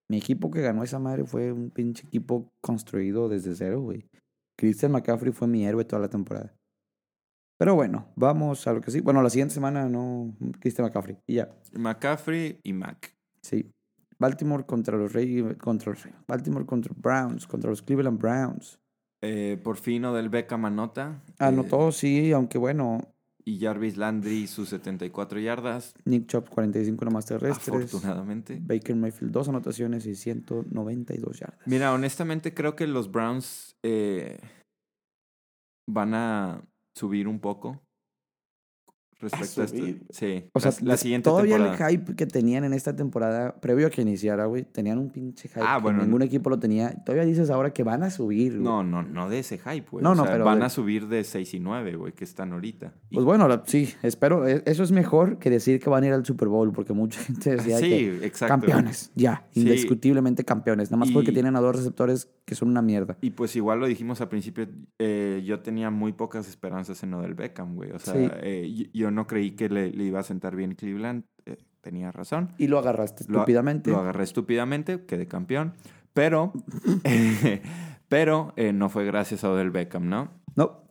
[0.09, 4.05] Mi equipo que ganó esa madre fue un pinche equipo construido desde cero, güey.
[4.57, 6.53] Christian McCaffrey fue mi héroe toda la temporada.
[7.57, 8.99] Pero bueno, vamos a lo que sí.
[8.99, 10.35] Bueno, la siguiente semana no.
[10.59, 11.17] Christian McCaffrey.
[11.27, 11.49] Y ya.
[11.73, 13.15] McCaffrey y Mac.
[13.41, 13.71] Sí.
[14.19, 15.57] Baltimore contra los Reyes.
[15.57, 16.19] Contra los Reyes.
[16.27, 17.47] Baltimore contra Browns.
[17.47, 18.79] Contra los Cleveland Browns.
[19.21, 21.23] Eh, por fin Odell Beckham anota.
[21.39, 23.12] Anotó, sí, aunque bueno.
[23.45, 25.93] Y Jarvis Landry sus 74 yardas.
[26.05, 27.85] Nick Chubb 45 nomás terrestres.
[27.85, 28.59] Afortunadamente.
[28.61, 31.67] Baker Mayfield dos anotaciones y 192 yardas.
[31.67, 34.39] Mira, honestamente creo que los Browns eh,
[35.87, 36.63] van a
[36.95, 37.81] subir un poco
[39.23, 40.05] respecto a, esto.
[40.09, 40.45] Sí.
[40.53, 44.01] O sea, la, siguiente todavía el hype que tenían en esta temporada, previo a que
[44.01, 46.91] iniciara, güey, tenían un pinche hype ah, bueno, ningún equipo lo tenía.
[47.03, 50.03] Todavía dices ahora que van a subir, No, no, no de ese hype, güey.
[50.03, 52.93] No, no, pero van a subir de 6 y 9, güey, que están ahorita.
[53.11, 54.47] Pues bueno, sí, espero.
[54.47, 57.19] E, eso es mejor que decir que van a ir al Super Bowl, porque mucha
[57.23, 58.53] gente decía sí, que exacto.
[58.53, 60.91] campeones, ya, indiscutiblemente campeones.
[60.91, 63.17] Nada más porque tienen a dos receptores que son una mierda.
[63.21, 64.67] Y pues igual lo dijimos al principio,
[64.99, 67.91] eh, yo tenía muy pocas esperanzas en Odell Beckham, güey.
[67.91, 71.23] O sea, eh, yo no creí que le, iba a sentar bien Cleveland.
[71.45, 72.53] Eh, tenía razón.
[72.57, 73.91] Y lo agarraste estúpidamente.
[73.91, 75.73] Lo, agarré estúpidamente, quedé campeón.
[76.13, 76.53] Pero,
[78.09, 80.29] pero no fue gracias a Odell Beckham, ¿no?
[80.55, 80.83] No.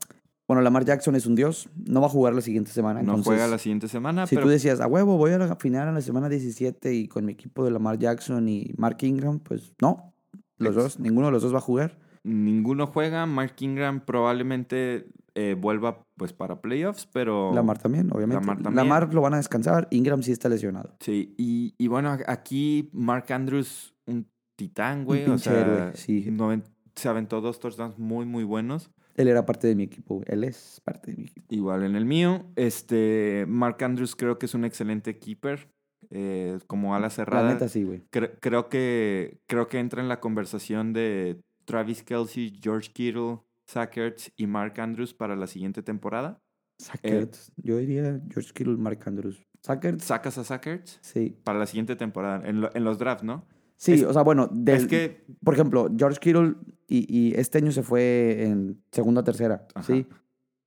[0.48, 1.68] Bueno, Lamar Jackson es un dios.
[1.76, 3.02] No va a jugar la siguiente semana.
[3.02, 4.26] No juega la siguiente semana.
[4.26, 7.24] Si tú decías, a huevo, voy a la final en la semana 17 y con
[7.24, 10.11] mi equipo de Lamar Jackson y Mark Ingram, pues no.
[10.62, 11.98] Los dos, ninguno de los dos va a jugar.
[12.24, 13.26] Ninguno juega.
[13.26, 17.52] Mark Ingram probablemente eh, vuelva pues para playoffs, pero...
[17.54, 18.44] Lamar también, obviamente.
[18.44, 18.76] Lamar, también.
[18.76, 20.94] Lamar lo van a descansar, Ingram sí está lesionado.
[21.00, 25.28] Sí, y, y bueno, aquí Mark Andrews, un titán, güey.
[25.28, 26.30] o sea, sí.
[26.94, 28.90] se aventó dos touchdowns muy, muy buenos.
[29.14, 31.46] Él era parte de mi equipo, él es parte de mi equipo.
[31.50, 32.46] Igual en el mío.
[32.56, 35.68] Este, Mark Andrews creo que es un excelente keeper.
[36.14, 37.44] Eh, como ala cerrada.
[37.44, 38.04] La neta sí, güey.
[38.10, 43.96] creo, que, creo que entra en la conversación de Travis Kelsey, George Kittle, Zach
[44.36, 46.42] y Mark Andrews para la siguiente temporada.
[46.80, 49.42] Zach eh, yo diría George Kittle, Mark Andrews.
[49.62, 50.66] ¿Sacas a Zach
[51.00, 51.34] Sí.
[51.44, 53.46] Para la siguiente temporada, en, en los drafts, ¿no?
[53.76, 55.24] Sí, o sea, bueno, es que...
[55.42, 56.54] por ejemplo, George Kittle
[56.86, 60.06] y, y, este año se fue en segunda tercera, ¿sí?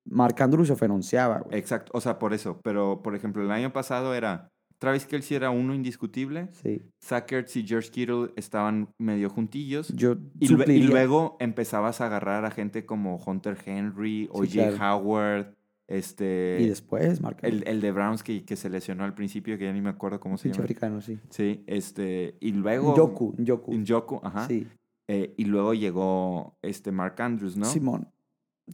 [0.06, 1.58] Mark Andrews se fue en güey.
[1.58, 2.60] Exacto, o sea, por eso.
[2.62, 6.50] Pero, por ejemplo, el año pasado era Travis Kelsey era uno indiscutible.
[6.52, 6.82] Sí.
[7.00, 9.90] Sackers y George Kittle estaban medio juntillos.
[9.90, 15.56] Yo y, y, luego empezabas a agarrar a gente como Hunter Henry o Jay Howard.
[15.88, 17.38] Este, y después, Mark.
[17.44, 20.20] El, el de Browns que, que, se lesionó al principio, que ya ni me acuerdo
[20.20, 20.64] cómo se llama.
[20.64, 21.20] africano, sí.
[21.30, 22.96] Sí, este, y luego...
[22.96, 23.76] Yoku, Yoku.
[23.84, 24.48] Yoku, ajá.
[24.48, 24.68] Sí.
[25.08, 27.66] Eh, y luego llegó este Mark Andrews, ¿no?
[27.66, 28.10] Simón.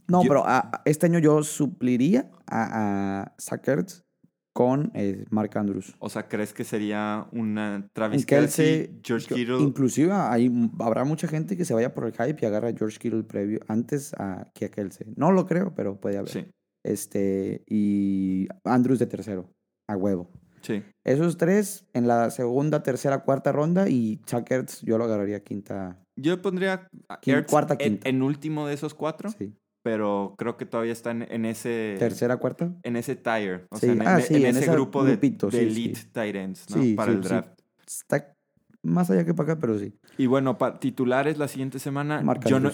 [0.08, 0.42] No, pero
[0.86, 4.06] este año yo supliría a, a Sackers
[4.52, 5.96] con eh, Mark Andrews.
[5.98, 9.60] O sea, ¿crees que sería una Travis Kelsey, George Kittle?
[9.60, 13.24] Inclusive habrá mucha gente que se vaya por el hype y agarra a George Kittle
[13.24, 15.08] previo, antes a, que a Kelsey.
[15.16, 16.30] No lo creo, pero puede haber.
[16.30, 16.46] Sí.
[16.84, 19.52] Este, y Andrews de tercero,
[19.88, 20.30] a huevo.
[20.60, 20.82] Sí.
[21.04, 24.48] Esos tres en la segunda, tercera, cuarta ronda y Chuck
[24.82, 25.98] yo lo agarraría quinta.
[26.14, 26.88] Yo pondría
[27.48, 28.08] cuarta, quinta.
[28.08, 29.30] En, en, último de esos cuatro.
[29.30, 31.96] Sí pero creo que todavía están en ese...
[31.98, 32.72] ¿Tercera, cuarta?
[32.82, 36.96] En ese tire, o sea, en, ah, en, ese grupo de, elite tight ends, ¿no?
[36.96, 37.60] para el draft.
[37.86, 38.34] Está
[38.82, 39.94] más allá que para acá, pero sí.
[40.18, 42.70] Y bueno, para titulares la siguiente semana, yo no...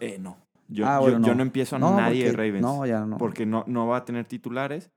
[0.00, 0.36] Eh, no.
[0.68, 1.42] Yo, ah, yo, no.
[1.42, 2.62] empiezo a nadie de Ravens.
[2.62, 3.18] No, ya no.
[3.18, 4.90] Porque no, no va a tener titulares.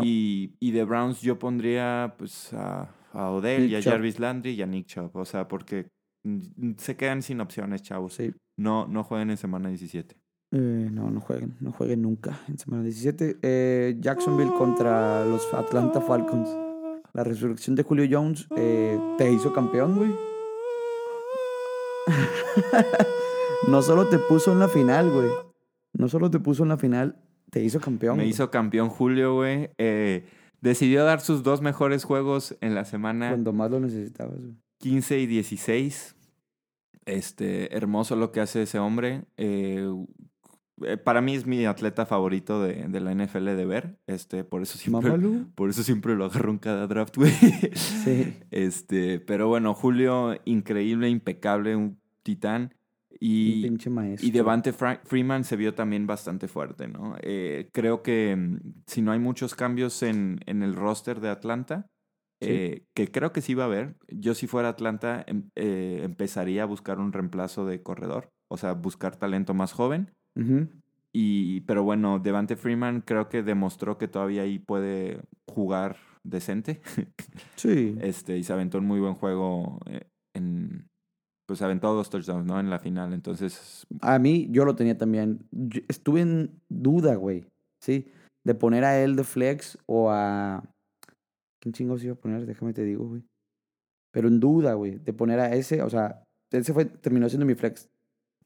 [0.00, 4.62] Y, y de Browns yo pondría pues a, a Odell y a Jarvis Landry y
[4.62, 5.16] a Nick Chubb.
[5.16, 5.88] O sea, porque
[6.76, 8.14] se quedan sin opciones, chavos.
[8.14, 8.32] Sí.
[8.56, 10.16] No, no jueguen en semana 17.
[10.50, 13.38] Eh, no, no jueguen, no jueguen nunca en semana 17.
[13.42, 16.48] Eh, Jacksonville contra los Atlanta Falcons.
[17.12, 20.10] La resurrección de Julio Jones eh, te hizo campeón, güey.
[23.68, 25.30] no solo te puso en la final, güey.
[25.92, 28.18] No solo te puso en la final, te hizo campeón.
[28.18, 29.70] Me hizo campeón Julio, güey.
[30.60, 33.30] decidió dar sus dos mejores juegos en la semana.
[33.30, 34.56] Cuando más lo necesitabas, güey.
[34.78, 36.16] 15 y 16.
[37.04, 39.24] Este, hermoso lo que hace ese hombre.
[39.36, 40.06] Eh, eh,
[41.04, 43.98] para mí es mi atleta favorito de, de, la NFL de ver.
[44.06, 45.12] Este, por eso siempre,
[45.54, 47.30] por eso siempre lo agarro en cada draft, güey.
[47.74, 48.34] Sí.
[48.50, 52.74] Este, pero bueno, Julio, increíble, impecable, un titán.
[53.20, 54.26] Y, un pinche maestro.
[54.26, 57.16] y Devante Freeman se vio también bastante fuerte, ¿no?
[57.20, 61.86] Eh, creo que mm, si no hay muchos cambios en, en el roster de Atlanta,
[62.40, 66.66] eh, que creo que sí va a haber, yo si fuera Atlanta em, empezaría a
[66.66, 70.12] buscar un reemplazo de corredor, o sea, buscar talento más joven
[71.12, 76.80] y, pero bueno, Devante Freeman creo que demostró que todavía ahí puede jugar decente.
[77.56, 77.96] Sí.
[78.00, 80.88] Este, y se aventó un muy buen juego eh, en.
[81.46, 82.60] Pues aventó dos touchdowns, ¿no?
[82.60, 83.12] En la final.
[83.12, 83.86] Entonces.
[84.00, 85.44] A mí, yo lo tenía también.
[85.88, 87.46] estuve en duda, güey.
[87.80, 88.12] Sí.
[88.44, 90.62] De poner a él de flex o a.
[91.60, 92.46] ¿Quién chingos iba a poner?
[92.46, 93.24] Déjame te digo, güey.
[94.12, 94.98] Pero en duda, güey.
[94.98, 95.82] De poner a ese.
[95.82, 96.22] O sea,
[96.52, 97.88] ese fue, terminó siendo mi flex.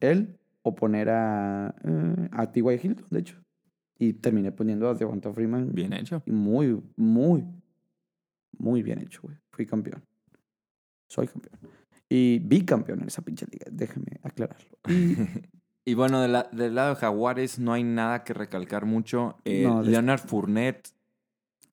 [0.01, 2.81] Él o poner a, eh, a T.Y.
[2.83, 3.43] Hilton, de hecho.
[3.99, 5.73] Y terminé poniendo a Devonta Freeman.
[5.73, 6.23] Bien hecho.
[6.27, 7.45] Y muy, muy,
[8.59, 9.37] muy bien hecho, güey.
[9.53, 10.03] Fui campeón.
[11.09, 11.59] Soy campeón.
[12.09, 14.79] Y bicampeón en esa pinche liga, déjame aclararlo.
[15.85, 19.37] Y, bueno, de la, del lado de Jaguares no hay nada que recalcar mucho.
[19.45, 20.91] Eh, Leonard Fournette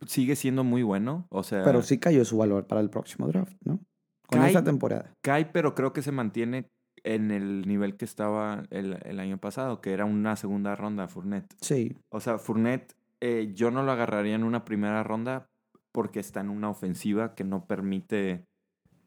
[0.08, 1.64] sigue siendo muy bueno, o sea...
[1.64, 3.80] Pero sí cayó su valor para el próximo draft, ¿no?
[4.26, 5.14] Con esta temporada.
[5.22, 6.72] Cae, pero creo que se mantiene
[7.16, 11.56] en el nivel que estaba el, el, año pasado, que era una segunda ronda Fournette.
[11.60, 11.98] Sí.
[12.10, 15.50] O sea, Fournette eh, yo no lo agarraría en una primera ronda
[15.92, 18.46] porque está en una ofensiva que no permite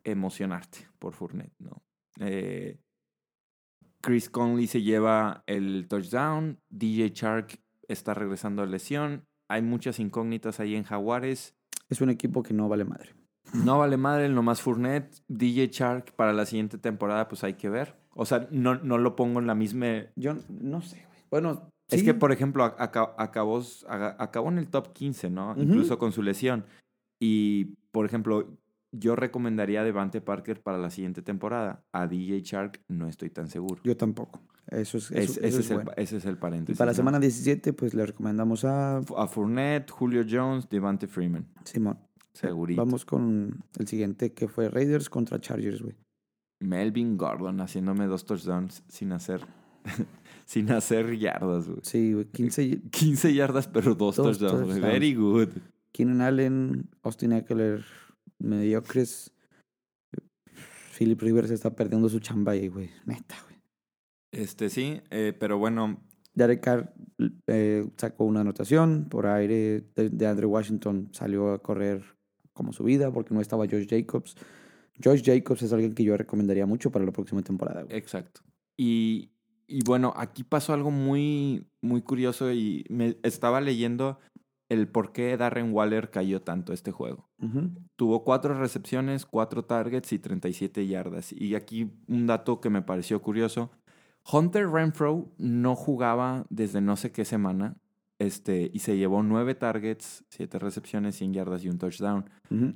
[0.03, 1.83] emocionarte por Fournette, ¿no?
[2.19, 2.81] Eh,
[4.03, 10.59] Chris Conley se lleva el touchdown, DJ Chark está regresando a lesión, hay muchas incógnitas
[10.59, 11.55] ahí en Jaguares.
[11.88, 13.15] Es un equipo que no vale madre.
[13.53, 17.97] No vale madre, nomás Fournette, DJ Chark para la siguiente temporada, pues hay que ver.
[18.15, 20.07] O sea, no, no lo pongo en la misma.
[20.17, 21.23] Yo no sé, güey.
[21.31, 25.55] Bueno, es que, por ejemplo, acabó, acabó, en el top 15, ¿no?
[25.57, 26.65] Incluso con su lesión.
[27.21, 28.59] Y, por ejemplo,
[28.93, 31.85] yo recomendaría a Devante Parker para la siguiente temporada.
[31.93, 33.81] A DJ Shark no estoy tan seguro.
[33.85, 34.41] Yo tampoco.
[34.69, 36.77] Eso es, ese, es el, ese, es el, paréntesis.
[36.77, 38.99] Y para la semana 17, pues le recomendamos a...
[38.99, 41.47] A Fournette, Julio Jones, Devante Freeman.
[41.65, 41.99] Simón.
[42.35, 42.83] Segurito.
[42.83, 45.97] Vamos con el siguiente, que fue Raiders contra Chargers, güey.
[46.61, 49.47] Melvin Gordon haciéndome dos touchdowns sin hacer...
[50.47, 51.81] sin hacer yardas, güey.
[51.83, 52.27] Sí, güey.
[52.27, 52.83] 15...
[52.90, 55.49] 15 yardas, pero dos, touchdowns, Very good.
[55.92, 57.85] Keenan Allen, Austin Eckler,
[58.38, 59.33] mediocres.
[60.97, 62.90] Philip Rivers está perdiendo su chamba ahí, güey.
[63.05, 63.61] Neta, güey.
[64.33, 66.01] Este sí, eh, pero bueno.
[66.35, 66.95] Derek Carr
[67.47, 69.85] eh, sacó una anotación por aire.
[69.95, 72.03] De, Andrew Washington salió a correr
[72.53, 74.37] como su vida porque no estaba Josh Jacobs.
[75.03, 77.83] Josh Jacobs es alguien que yo recomendaría mucho para la próxima temporada.
[77.83, 77.97] Güey.
[77.97, 78.43] Exacto.
[78.77, 79.31] Y,
[79.67, 84.19] y bueno, aquí pasó algo muy, muy curioso y me estaba leyendo
[84.73, 87.29] el por qué Darren Waller cayó tanto este juego.
[87.97, 91.33] Tuvo cuatro recepciones, cuatro targets y 37 yardas.
[91.33, 93.71] Y aquí un dato que me pareció curioso.
[94.31, 97.77] Hunter Renfro no jugaba desde no sé qué semana
[98.23, 102.31] este, y se llevó nueve targets, siete recepciones, 100 yardas y un touchdown.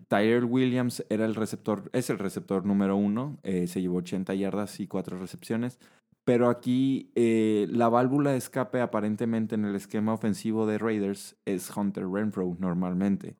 [0.08, 4.80] Tyler Williams era el receptor, es el receptor número uno, eh, se llevó 80 yardas
[4.80, 5.78] y cuatro recepciones.
[6.24, 11.74] Pero aquí eh, la válvula de escape aparentemente en el esquema ofensivo de Raiders es
[11.76, 13.36] Hunter Renfro normalmente.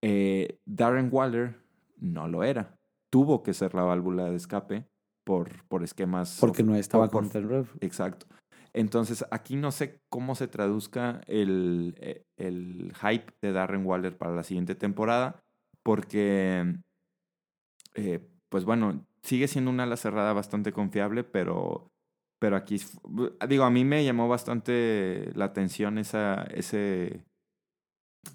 [0.00, 1.56] Eh, Darren Waller
[1.98, 2.78] no lo era.
[3.10, 4.86] Tuvo que ser la válvula de escape
[5.24, 6.38] por, por esquemas.
[6.40, 7.76] Porque no estaba con Hunter Renfro.
[7.82, 8.26] Exacto.
[8.74, 14.34] Entonces aquí no sé cómo se traduzca el, eh, el hype de Darren Waller para
[14.34, 15.42] la siguiente temporada.
[15.82, 16.76] Porque,
[18.48, 21.90] pues bueno, sigue siendo una ala cerrada bastante confiable, pero
[22.44, 22.78] pero aquí,
[23.48, 27.24] digo, a mí me llamó bastante la atención esa, ese,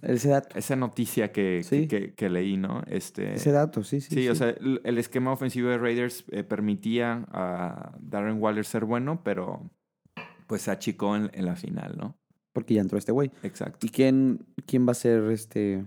[0.01, 0.57] ese dato.
[0.57, 2.81] Esa noticia que, que, que, leí, ¿no?
[2.87, 4.15] Este, Ese dato, sí, sí.
[4.15, 9.21] Sí, o sea, el, esquema ofensivo de Raiders eh, permitía a Darren Waller ser bueno,
[9.23, 9.69] pero
[10.49, 12.17] pues se achicó en, en la final, ¿no?
[12.51, 13.31] Porque ya entró este güey.
[13.43, 13.85] Exacto.
[13.85, 15.85] ¿Y quién, quién va a ser este?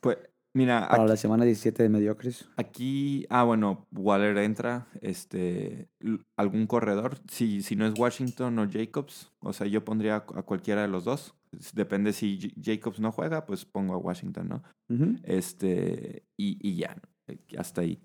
[0.00, 0.18] Pues
[0.54, 2.46] Mira, para la semana 17 de mediocres.
[2.56, 5.88] Aquí, ah, bueno, Waller entra, este,
[6.36, 10.82] algún corredor, si, si no es Washington o Jacobs, o sea, yo pondría a cualquiera
[10.82, 11.34] de los dos.
[11.74, 14.62] Depende si Jacobs no juega, pues pongo a Washington, ¿no?
[15.22, 17.00] Este, y, y ya,
[17.56, 17.98] hasta ahí.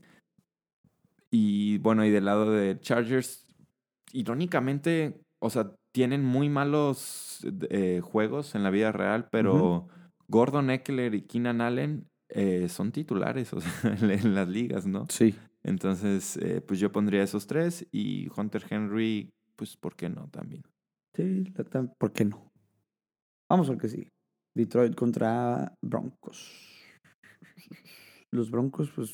[1.29, 3.45] Y bueno, y del lado de Chargers,
[4.13, 9.88] irónicamente, o sea, tienen muy malos eh, juegos en la vida real, pero
[10.28, 15.08] Gordon Eckler y Keenan Allen eh, son titulares o sea, en las ligas, ¿no?
[15.10, 15.36] Sí.
[15.63, 20.63] Entonces, eh, pues yo pondría esos tres y Hunter Henry, pues, ¿por qué no también?
[21.13, 21.52] Sí,
[21.97, 22.52] ¿por qué no?
[23.50, 24.08] Vamos al que sí.
[24.56, 26.54] Detroit contra Broncos.
[28.32, 29.13] Los Broncos, pues,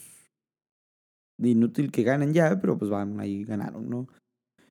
[1.39, 4.07] inútil que ganen ya, pero pues van ahí, ganaron, ¿no?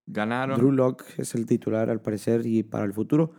[0.06, 0.58] Ganaron.
[0.58, 3.32] Drew Locke es el titular al parecer y para el futuro.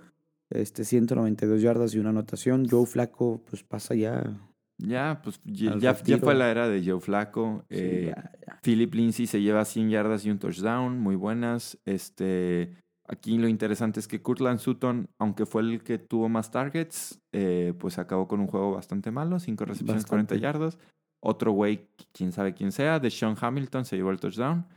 [0.49, 2.67] Este, 192 yardas y una anotación.
[2.69, 4.39] Joe Flaco, pues pasa ya
[4.77, 7.63] ya, pues ya, ya, fue la era de Joe Flaco.
[7.69, 8.13] Eh,
[8.61, 11.77] Philip Lindsay se lleva 100 yardas y un touchdown, muy buenas.
[11.85, 12.75] Este,
[13.07, 17.73] aquí lo interesante es que Kurtland Sutton, aunque fue el que tuvo más targets, eh,
[17.79, 20.77] pues acabó con un juego bastante malo, 5 recepciones, 40 yardas.
[21.21, 24.67] Otro güey, quién sabe quién sea, de Sean Hamilton, se llevó el touchdown.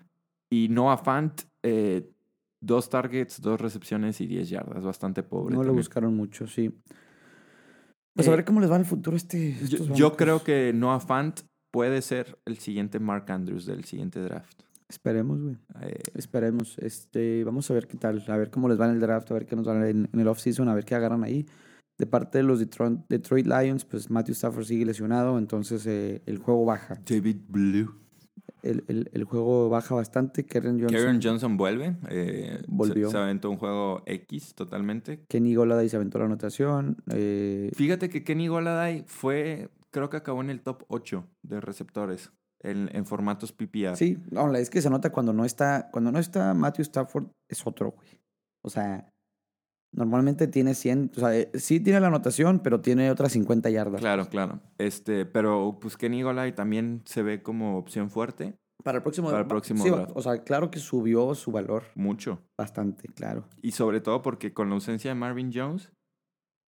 [0.49, 2.09] Y Noah Fant, eh,
[2.61, 5.57] dos targets, dos recepciones y 10 yardas, bastante pobre.
[5.57, 6.71] No lo buscaron mucho, sí.
[8.15, 9.57] Pues a ver cómo les va en el futuro este.
[9.95, 11.41] Yo, creo que Noah Fant
[11.73, 14.63] puede ser el siguiente Mark Andrews del siguiente draft.
[14.89, 15.57] Esperemos, güey.
[15.83, 16.79] Eh, Esperemos.
[16.79, 19.35] Este, vamos a ver qué tal, a ver cómo les va en el draft, a
[19.35, 21.47] ver qué nos van en, en el offseason, a ver qué agarran ahí.
[21.99, 26.39] De parte de los Detroit, Detroit Lions, pues Matthew Stafford sigue lesionado, entonces eh, el
[26.39, 27.01] juego baja.
[27.05, 28.06] David Blue.
[28.71, 30.45] El, el, el juego baja bastante.
[30.45, 31.97] Karen Johnson, Karen Johnson vuelve.
[32.11, 33.07] eh, Volvió.
[33.07, 35.25] Se, se aventó un juego X totalmente.
[35.29, 36.97] Kenny Goladay se aventó la anotación.
[37.13, 42.31] eh, Fíjate que Kenny Goladay fue, creo que acabó en el top 8 de receptores
[42.61, 43.97] en, en formatos PPR.
[43.97, 47.67] sí, no, es que se nota cuando no está, cuando no está Matthew Stafford, es
[47.67, 48.09] otro, güey.
[48.65, 49.13] O sea,
[49.97, 54.01] normalmente tiene 100, o sea, eh, sí tiene la anotación, pero tiene otras 50 yardas.
[54.01, 54.61] Claro, claro.
[54.79, 58.55] Este, pero pues Kenny Goladay también se ve como opción fuerte.
[58.85, 60.13] Para el próximo, Para el próximo sí, draft.
[60.15, 62.43] o sea, claro que subió su valor Mucho.
[62.57, 63.49] bastante, claro.
[63.61, 65.91] Y sobre todo porque con la ausencia de Marvin Jones,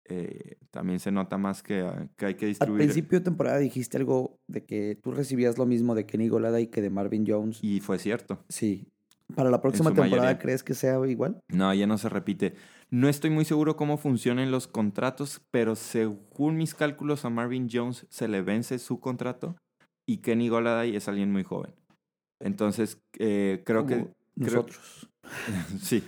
[0.10, 2.84] eh, también se nota más que, que hay que Al distribuir.
[2.84, 6.82] principio de temporada dijiste algo de que tú recibías lo mismo de Kenny Goladay que
[6.82, 7.60] de Marvin Jones.
[7.64, 8.44] Y fue cierto.
[8.50, 8.90] Sí.
[9.36, 10.40] Para la próxima temporada, mayoría.
[10.40, 11.40] ¿crees que sea igual?
[11.48, 12.56] No, ya no se repite.
[12.92, 18.06] No estoy muy seguro cómo funcionan los contratos, pero según mis cálculos a Marvin Jones
[18.10, 19.56] se le vence su contrato
[20.06, 21.74] y Kenny Goladay es alguien muy joven.
[22.40, 23.96] Entonces, eh, creo que...
[23.96, 25.10] Como creo- Nosotros.
[25.82, 26.04] sí,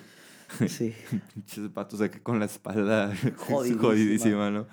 [0.68, 0.94] Sí.
[1.34, 3.82] pinches patos que con la espalda Jodidísima.
[3.82, 4.68] jodidísima, ¿no?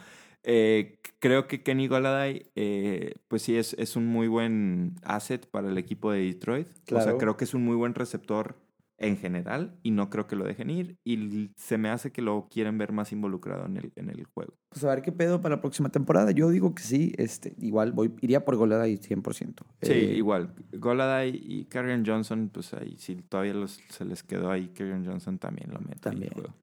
[0.44, 5.68] Eh, creo que Kenny Goladay, eh, pues sí, es, es un muy buen asset para
[5.68, 6.66] el equipo de Detroit.
[6.92, 8.56] O sea, creo que es un muy buen receptor
[8.98, 10.96] en general y no creo que lo dejen ir.
[11.04, 14.54] Y se me hace que lo quieren ver más involucrado en el, en el juego.
[14.68, 16.30] Pues a ver qué pedo para la próxima temporada.
[16.32, 19.64] Yo digo que sí, este, igual voy, iría por Goladay 100%.
[19.82, 20.54] Sí, Eh, igual.
[20.72, 24.68] Goladay y Karrion Johnson, pues ahí sí, todavía los- se les quedó ahí.
[24.68, 26.32] Karrion Johnson también lo mete ahí en el También.
[26.32, 26.54] juego.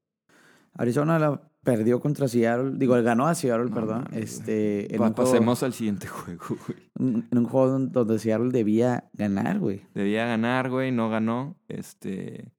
[0.76, 2.72] Arizona la perdió contra Seattle.
[2.78, 4.08] Digo, ganó a Seattle, No, perdón.
[4.14, 6.90] este, en, Pa- un juego, pasemos al siguiente juego, güey.
[6.98, 9.82] en un juego donde Seattle debía ganar, güey.
[9.94, 11.56] Debía ganar, güey, no ganó.
[11.68, 12.52] Este.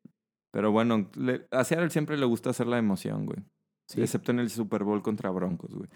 [0.53, 3.39] Pero bueno, le- a Seattle siempre le gusta hacer la emoción, güey.
[3.89, 4.01] Sí.
[4.03, 5.89] Excepto en el Super Bowl contra Broncos, güey.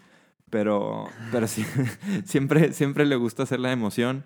[0.49, 1.63] Pero, pero sí,
[2.25, 4.23] siempre, siempre le gusta hacer la emoción.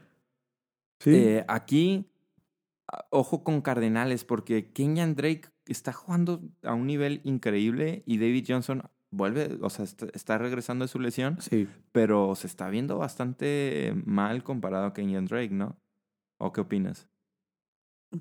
[1.06, 2.06] Eh, aquí,
[3.10, 8.84] ojo con Cardenales, porque Kenyan Drake está jugando a un nivel increíble y David Johnson
[9.12, 11.68] vuelve, o sea, está, regresando de su lesión, Sí.
[11.92, 15.78] pero se está viendo bastante mal comparado a Kenyan Drake, ¿no?
[16.40, 17.08] ¿O qué opinas?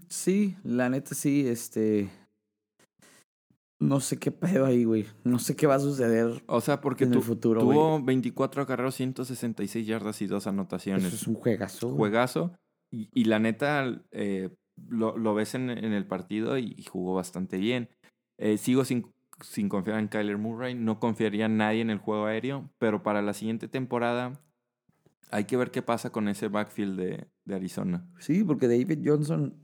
[0.09, 2.11] Sí, la neta sí, este.
[3.81, 5.07] No sé qué pedo ahí, güey.
[5.25, 8.05] No sé qué va a suceder O sea, porque en tu- el futuro, tuvo güey.
[8.07, 11.05] 24 acarreos, 166 yardas y dos anotaciones.
[11.05, 11.91] Eso es un juegazo.
[11.95, 12.53] Juegazo.
[12.91, 14.51] Y, y la neta, eh,
[14.89, 17.89] lo, lo ves en, en el partido y jugó bastante bien.
[18.39, 19.07] Eh, sigo sin,
[19.41, 20.75] sin confiar en Kyler Murray.
[20.75, 22.71] No confiaría en nadie en el juego aéreo.
[22.79, 24.41] Pero para la siguiente temporada
[25.31, 28.07] hay que ver qué pasa con ese backfield de, de Arizona.
[28.19, 29.55] Sí, porque David Johnson.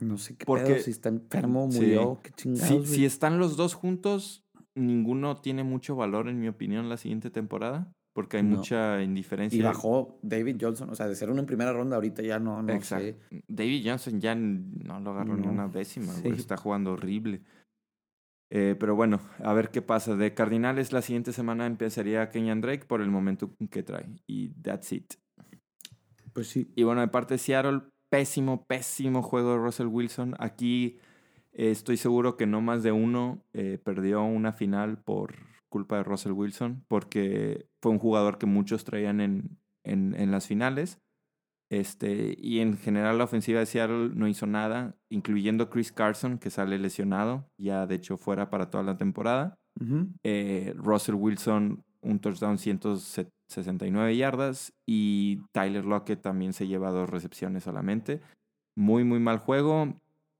[0.00, 1.78] No sé qué Porque- pedo, si está enfermo, Sí.
[1.80, 2.68] murió, qué chingados.
[2.68, 2.86] Si, güey.
[2.86, 7.90] si están los dos juntos, ninguno tiene mucho valor, en mi opinión, la siguiente temporada.
[8.14, 8.56] Porque hay No.
[8.58, 9.58] mucha indiferencia.
[9.58, 12.62] Y bajó David Johnson, o sea, de ser uno en primera ronda ahorita ya no,
[12.62, 13.04] no Exacto.
[13.30, 13.42] sé.
[13.48, 15.52] David Johnson ya no lo agarró ni No.
[15.52, 16.12] una décima.
[16.12, 16.28] Sí.
[16.28, 17.40] Está jugando horrible.
[18.50, 20.14] Eh, pero bueno, a ver qué pasa.
[20.14, 24.06] De Cardinales, la siguiente semana empezaría Kenyan Drake por el momento que trae.
[24.26, 25.14] Y that's it.
[26.34, 26.70] Pues sí.
[26.76, 30.34] Y bueno, de parte de Seattle, pésimo, pésimo juego de Russell Wilson.
[30.38, 30.98] Aquí
[31.52, 35.34] eh, estoy seguro que no más de uno eh, perdió una final por
[35.72, 40.46] culpa de Russell Wilson, porque fue un jugador que muchos traían en, en, en las
[40.46, 41.00] finales.
[41.70, 46.50] Este, y en general la ofensiva de Seattle no hizo nada, incluyendo Chris Carson, que
[46.50, 49.56] sale lesionado, ya de hecho fuera para toda la temporada.
[50.22, 54.74] Eh, Russell Wilson, un touchdown 169 yardas.
[54.86, 58.20] Y Tyler Lockett también se lleva dos recepciones solamente.
[58.76, 59.94] Muy, muy mal juego.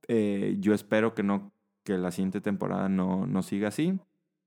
[0.09, 1.53] Eh, yo espero que no,
[1.85, 3.99] que la siguiente temporada no, no siga así.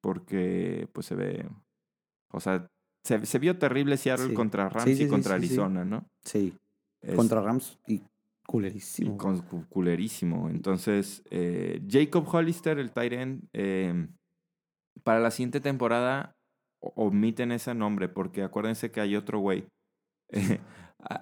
[0.05, 1.49] Porque pues se ve.
[2.31, 2.67] O sea,
[3.03, 4.33] se, se vio terrible Seattle Sí.
[4.35, 5.33] contra Rams Sí, sí, y contra.
[5.33, 6.05] Arizona, ¿no?
[6.23, 6.55] Sí.
[7.01, 8.03] Es- Contra Rams y y
[8.45, 9.17] culerísimo.
[9.17, 10.47] con, cu- culerísimo.
[10.49, 14.07] Entonces, eh, Jacob Hollister, el tight end, eh,
[15.03, 16.35] para la siguiente temporada
[16.79, 19.65] omiten ese nombre porque acuérdense que hay otro güey.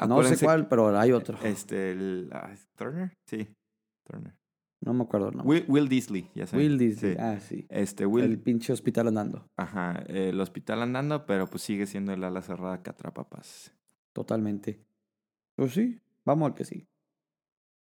[0.08, 1.38] No sé cuál, pero hay otro.
[1.44, 3.48] Este, el, ah, ¿es Turner, sí,
[4.06, 4.34] Turner.
[4.86, 5.44] No me acuerdo, ¿no?
[5.44, 6.66] Will, Will Disley, ya sabes.
[6.68, 7.14] Will Disney.
[7.14, 7.18] Sí.
[7.20, 7.66] Ah, sí.
[7.70, 9.50] Este, Will, El pinche hospital andando.
[9.56, 13.74] ajá, el hospital andando, pero pues sigue siendo el ala cerrada que atrapa pases.
[14.12, 14.84] Totalmente.
[15.56, 16.88] Pues sí, vamos al que sí.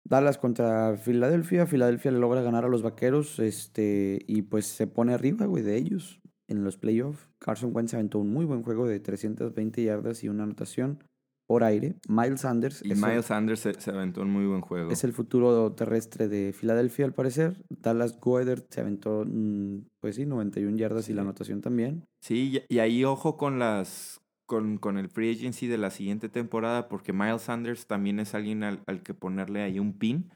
[0.05, 1.67] Dallas contra Filadelfia.
[1.67, 3.39] Filadelfia le logra ganar a los vaqueros.
[3.39, 7.29] Este, y pues se pone arriba, güey, de ellos en los playoffs.
[7.39, 11.05] Carson Wentz aventó un muy buen juego de 320 yardas y una anotación.
[11.49, 11.97] Por aire.
[12.09, 12.85] Miles Sanders.
[12.85, 14.91] Y Miles Sanders se, se, aventó un muy buen juego.
[14.91, 17.65] Es el futuro terrestre de Filadelfia, al parecer.
[17.71, 22.05] Dallas Goedert se aventó, mm, pues sí, 91 yardas y la anotación también.
[22.21, 26.89] Sí, y ahí ojo con las con, con, el free agency de la siguiente temporada,
[26.89, 30.31] porque Miles Sanders también es alguien al, al, que ponerle ahí un pin.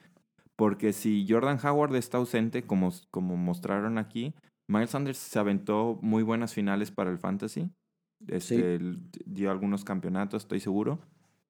[0.57, 4.35] Porque si Jordan Howard está ausente, como, como mostraron aquí,
[4.67, 7.71] Miles Sanders se aventó muy buenas finales para el fantasy.
[8.29, 8.79] Este,
[9.27, 11.01] Dio algunos campeonatos, estoy seguro.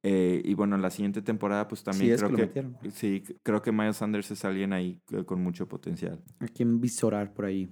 [0.04, 4.32] Eh, y bueno, la siguiente temporada, pues también creo que, sí, creo que Miles Sanders
[4.32, 6.20] es alguien ahí con mucho potencial.
[6.40, 7.70] A quien visorar por ahí.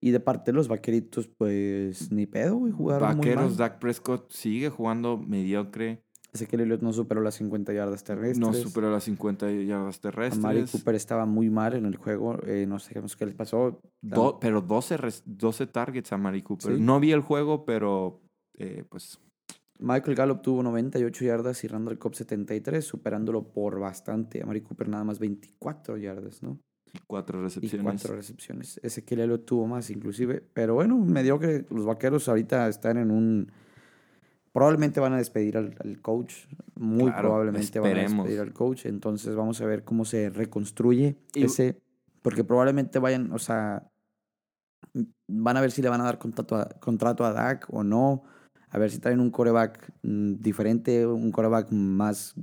[0.00, 3.56] Y de parte de los vaqueritos, pues ni pedo, güey, jugaron Vaqueros, muy mal.
[3.56, 6.04] Dak Prescott sigue jugando mediocre.
[6.36, 8.38] Ezequiel Elliott no superó las 50 yardas terrestres.
[8.38, 10.42] No superó las 50 yardas terrestres.
[10.42, 12.38] Mari Cooper estaba muy mal en el juego.
[12.46, 13.80] Eh, no sé qué les pasó.
[14.00, 16.76] Do, pero 12, 12 targets a Mari Cooper.
[16.76, 16.80] ¿Sí?
[16.80, 18.20] No vi el juego, pero
[18.56, 19.20] eh, pues...
[19.78, 24.42] Michael Gallup tuvo 98 yardas y Randall Cobb 73, superándolo por bastante.
[24.42, 26.58] A Mari Cooper nada más 24 yardas, ¿no?
[26.92, 27.82] Y cuatro recepciones.
[27.82, 28.80] Y cuatro recepciones.
[28.82, 30.42] Ezequiel Elliott tuvo más inclusive.
[30.54, 33.52] Pero bueno, me dio que los vaqueros ahorita están en un
[34.56, 36.32] Probablemente van a despedir al, al coach.
[36.76, 37.92] Muy claro, probablemente esperemos.
[37.92, 38.86] van a despedir al coach.
[38.86, 41.78] Entonces vamos a ver cómo se reconstruye y, ese.
[42.22, 43.90] Porque probablemente vayan, o sea,
[45.28, 48.22] van a ver si le van a dar contrato a, contrato a Dak o no.
[48.70, 52.34] A ver si traen un coreback diferente, un coreback más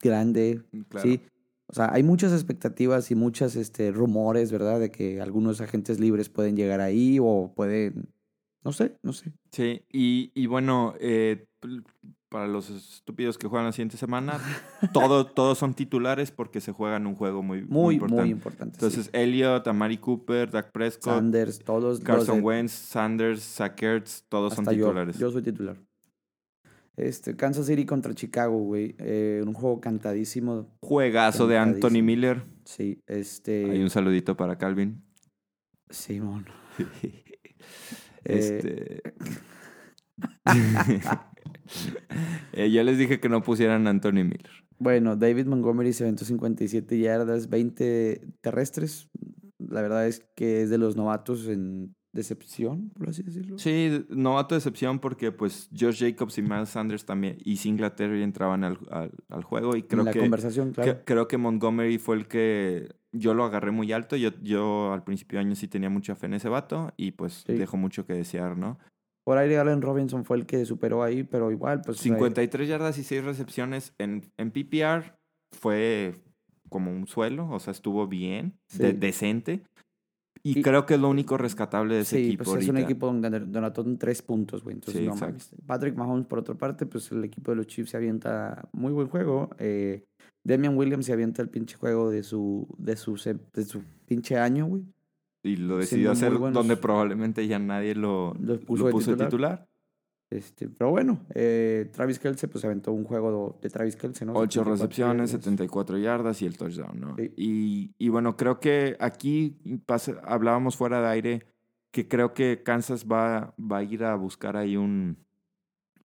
[0.00, 0.62] grande.
[0.88, 1.06] Claro.
[1.06, 1.20] Sí.
[1.66, 4.80] O sea, hay muchas expectativas y muchos este, rumores, ¿verdad?
[4.80, 8.08] De que algunos agentes libres pueden llegar ahí o pueden
[8.64, 9.32] no sé, no sé.
[9.50, 11.47] Sí, y, y bueno, eh,
[12.28, 14.38] para los estúpidos que juegan la siguiente semana,
[14.92, 18.22] todo, todos son titulares porque se juegan un juego muy, muy, muy importante.
[18.22, 19.10] Muy importante Entonces, sí.
[19.12, 22.00] Elliot, Amari Cooper, Dak Prescott, Sanders, todos.
[22.00, 25.16] Carson Wentz, Sanders, Zach Ertz, todos son titulares.
[25.18, 25.76] Yo, yo, soy titular.
[26.96, 28.96] Este, Kansas City contra Chicago, güey.
[28.98, 30.66] Eh, un juego cantadísimo.
[30.80, 31.48] Juegazo cantadísimo.
[31.48, 32.42] de Anthony Miller.
[32.64, 33.70] Sí, este.
[33.70, 35.02] Hay un saludito para Calvin.
[35.90, 36.46] Simón.
[38.24, 39.00] Este.
[42.52, 44.64] eh, yo les dije que no pusieran a Anthony Miller.
[44.78, 49.08] Bueno, David Montgomery se aventó 57 yardas, 20 terrestres.
[49.58, 53.58] La verdad es que es de los novatos en decepción, por así decirlo.
[53.58, 58.64] Sí, novato de excepción porque pues Josh Jacobs y Miles Sanders también y Singletary entraban
[58.64, 60.98] al, al, al juego y creo en la que conversación, claro.
[60.98, 64.16] que, creo que Montgomery fue el que yo lo agarré muy alto.
[64.16, 67.44] Yo, yo al principio de año sí tenía mucha fe en ese vato y pues
[67.46, 67.54] sí.
[67.54, 68.78] dejó mucho que desear, ¿no?
[69.28, 72.66] Por ahí Allen Robinson fue el que superó ahí, pero igual pues 53 ahí...
[72.66, 75.18] yardas y 6 recepciones en en PPR
[75.52, 76.14] fue
[76.70, 78.78] como un suelo, o sea, estuvo bien, sí.
[78.78, 79.64] de, decente.
[80.42, 82.44] Y, y, creo que es lo único rescatable de ese sí, equipo.
[82.44, 82.64] Pues ahorita.
[82.64, 84.76] es un equipo donde anotó tres puntos, güey.
[84.76, 85.54] Entonces, sí, no mames.
[85.66, 89.08] Patrick Mahomes, por otra parte, pues el equipo de los Chiefs se avienta muy buen
[89.08, 89.50] juego.
[89.58, 90.06] Eh,
[90.42, 93.16] Damian Williams se avienta el pinche juego de su, de su,
[93.52, 94.84] de su pinche año, güey.
[95.42, 99.58] Y lo decidió hacer donde probablemente ya nadie lo, lo puso, lo puso de titular.
[99.58, 99.68] titular.
[100.30, 104.34] Este, pero bueno, eh, Travis Kelce pues aventó un juego de Travis Kelce, ¿no?
[104.34, 107.16] Ocho recepciones, 74 yardas y el touchdown, ¿no?
[107.16, 107.32] Sí.
[107.36, 111.46] Y, y, bueno, creo que aquí pasa, hablábamos fuera de aire
[111.92, 115.16] que creo que Kansas va, va a ir a buscar ahí un,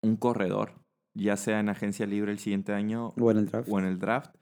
[0.03, 0.73] un corredor,
[1.15, 3.69] ya sea en agencia libre el siguiente año o en el draft.
[3.71, 4.35] O en el draft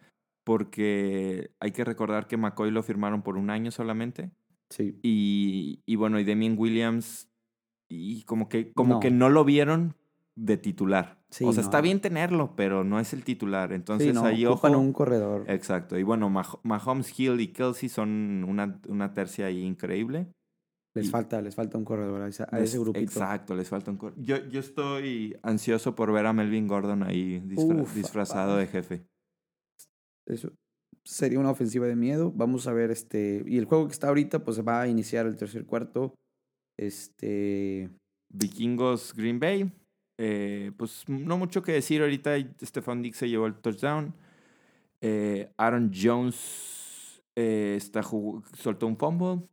[0.49, 4.31] porque hay que recordar que McCoy lo firmaron por un año solamente.
[4.71, 4.99] Sí.
[5.03, 7.29] Y, y bueno, y Demian Williams
[7.89, 9.01] y como que como no.
[9.01, 9.97] que no lo vieron
[10.35, 11.19] de titular.
[11.31, 11.67] Sí, o sea, no.
[11.67, 13.73] está bien tenerlo, pero no es el titular.
[13.73, 14.69] Entonces sí, no, ahí ojo.
[14.79, 15.45] un corredor.
[15.49, 15.99] Exacto.
[15.99, 20.33] Y bueno, Mah Mahomes, Hill y Kelsey son una, una tercia ahí increíble.
[20.95, 23.05] Les y, falta, les falta un corredor a, esa, a ese grupito.
[23.05, 24.25] Exacto, les falta un corredor.
[24.25, 28.61] Yo, yo estoy ansioso por ver a Melvin Gordon ahí disfra Uf, disfrazado papá.
[28.61, 29.07] de jefe.
[30.27, 30.53] Eso
[31.09, 32.33] sería una ofensiva de miedo.
[32.35, 33.43] Vamos a ver este.
[33.47, 36.15] Y el juego que está ahorita, pues va a iniciar el tercer cuarto.
[36.77, 37.89] Este.
[38.29, 39.73] Vikingos Green Bay.
[40.19, 42.03] Eh, pues no mucho que decir.
[42.03, 44.15] Ahorita Stefan Dix se llevó el touchdown.
[45.01, 49.49] Eh, Aaron Jones eh, está soltó un fumble.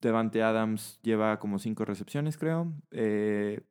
[0.00, 2.72] Devante Adams lleva como cinco recepciones, creo.
[2.92, 3.64] nueve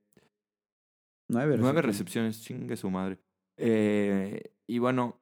[1.30, 1.60] recepciones.
[1.60, 3.20] Nueve recepciones, chingue su madre.
[3.58, 5.20] y bueno,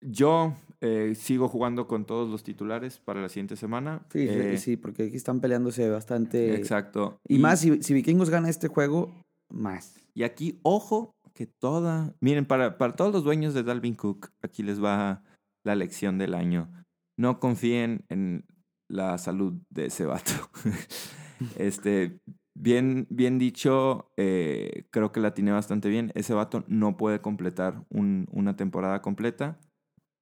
[0.00, 4.06] yo eh, sigo jugando con todos los titulares para la siguiente semana.
[4.10, 6.54] Sí, eh, sí, porque aquí están peleándose bastante.
[6.54, 7.18] Exacto.
[7.26, 9.12] Y, y más, si, si, Vikingos gana este juego,
[9.50, 9.94] más.
[10.14, 12.14] Y aquí, ojo, que toda.
[12.20, 15.22] Miren, para, para todos los dueños de Dalvin Cook, aquí les va
[15.64, 16.70] la lección del año.
[17.18, 18.44] No confíen en
[18.88, 20.32] la salud de ese vato.
[21.56, 22.18] este.
[22.58, 26.12] bien, bien dicho, eh, creo que la tiene bastante bien.
[26.14, 29.58] Ese vato no puede completar un- una temporada completa.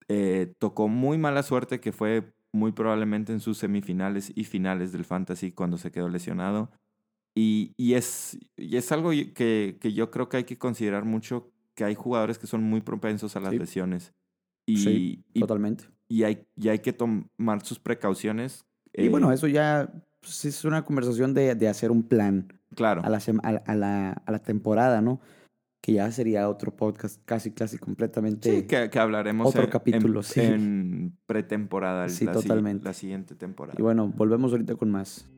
[0.09, 5.05] Eh, tocó muy mala suerte que fue muy probablemente en sus semifinales y finales del
[5.05, 6.71] fantasy cuando se quedó lesionado.
[7.37, 11.51] Y, y es, y es algo que, que yo creo que hay que considerar mucho,
[11.75, 13.59] que hay jugadores que son muy propensos a las Sí.
[13.59, 14.13] lesiones.
[14.67, 15.85] Y, Sí, y, Totalmente.
[16.09, 18.65] y hay, y hay que tomar sus precauciones.
[18.93, 19.91] Y eh, bueno, eso ya
[20.21, 23.03] pues, es una conversación de, de hacer un plan claro.
[23.05, 25.21] a la, sema- a, la- a la, a la temporada, ¿no?
[25.85, 28.51] Que ya sería otro podcast casi, casi completamente.
[28.51, 30.41] Sí, que, que hablaremos otro en, capítulo, en, sí.
[30.41, 32.87] en pretemporada, Sí, la, totalmente.
[32.87, 33.76] la siguiente temporada.
[33.78, 35.28] Y bueno, volvemos ahorita con más.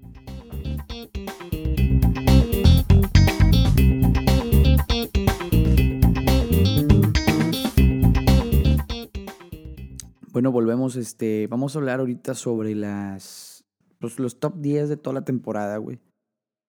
[10.30, 13.64] Bueno, volvemos, este, vamos a hablar ahorita sobre las,
[13.98, 15.98] pues, los top 10 de toda la temporada, güey.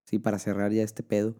[0.08, 1.36] Sí, para cerrar ya este pedo.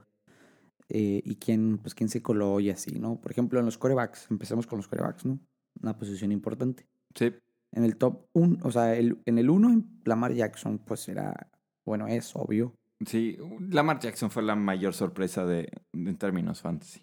[0.90, 3.20] Eh, y quién, pues, quién se coló y así, ¿no?
[3.20, 5.40] Por ejemplo, en los corebacks, empecemos con los corebacks, ¿no?
[5.82, 6.88] Una posición importante.
[7.14, 7.34] Sí,
[7.74, 11.50] En el top 1, o sea, el, en el 1, Lamar Jackson, pues era,
[11.86, 12.74] bueno, es obvio.
[13.06, 13.38] sí,
[13.70, 17.02] Lamar Jackson fue la mayor sorpresa de, en términos fantasy.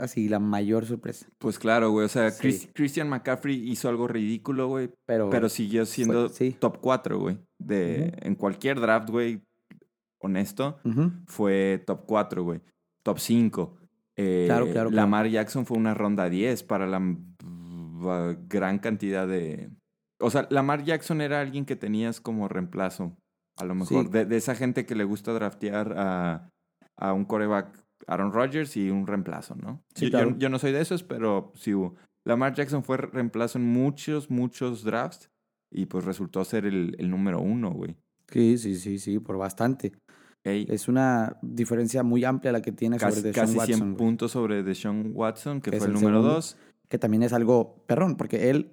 [0.00, 1.26] Así, la mayor sorpresa.
[1.36, 2.06] Pues claro, güey.
[2.06, 2.40] O sea, Sí.
[2.40, 4.90] Chris- Christian McCaffrey hizo algo ridículo, güey.
[5.04, 6.56] Pero, Pero siguió siendo sí.
[6.58, 7.38] top 4, güey.
[7.58, 8.14] De.
[8.22, 9.42] En cualquier draft, güey,
[10.20, 10.78] honesto,
[11.26, 12.60] fue top 4, güey.
[13.02, 13.76] Top 5.
[14.16, 17.00] Eh, Claro, claro, Lamar Jackson fue una ronda 10 para la
[18.48, 19.70] gran cantidad de...
[20.20, 23.16] O sea, Lamar Jackson era alguien que tenías como reemplazo,
[23.56, 24.10] a lo mejor, Sí.
[24.12, 26.48] de, de esa gente que le gusta draftear a,
[26.96, 29.82] a un coreback Aaron Rodgers y un reemplazo, ¿no?
[29.94, 30.30] Sí, yo, claro.
[30.30, 31.94] yo, yo no soy de esos, pero sí hubo.
[32.24, 35.30] Lamar Jackson fue reemplazo en muchos, muchos drafts
[35.70, 37.96] y pues resultó ser el, el número uno, güey.
[38.28, 39.92] Sí, sí, sí, sí, por bastante.
[40.44, 43.96] Es una diferencia muy amplia la que tiene sobre casi, Deshaun casi 100 Watson, güey.
[43.96, 46.34] puntos sobre Deshaun Watson, que Que fue el el número segundo.
[46.34, 46.56] dos.
[46.88, 48.70] Que también es algo perrón, porque él,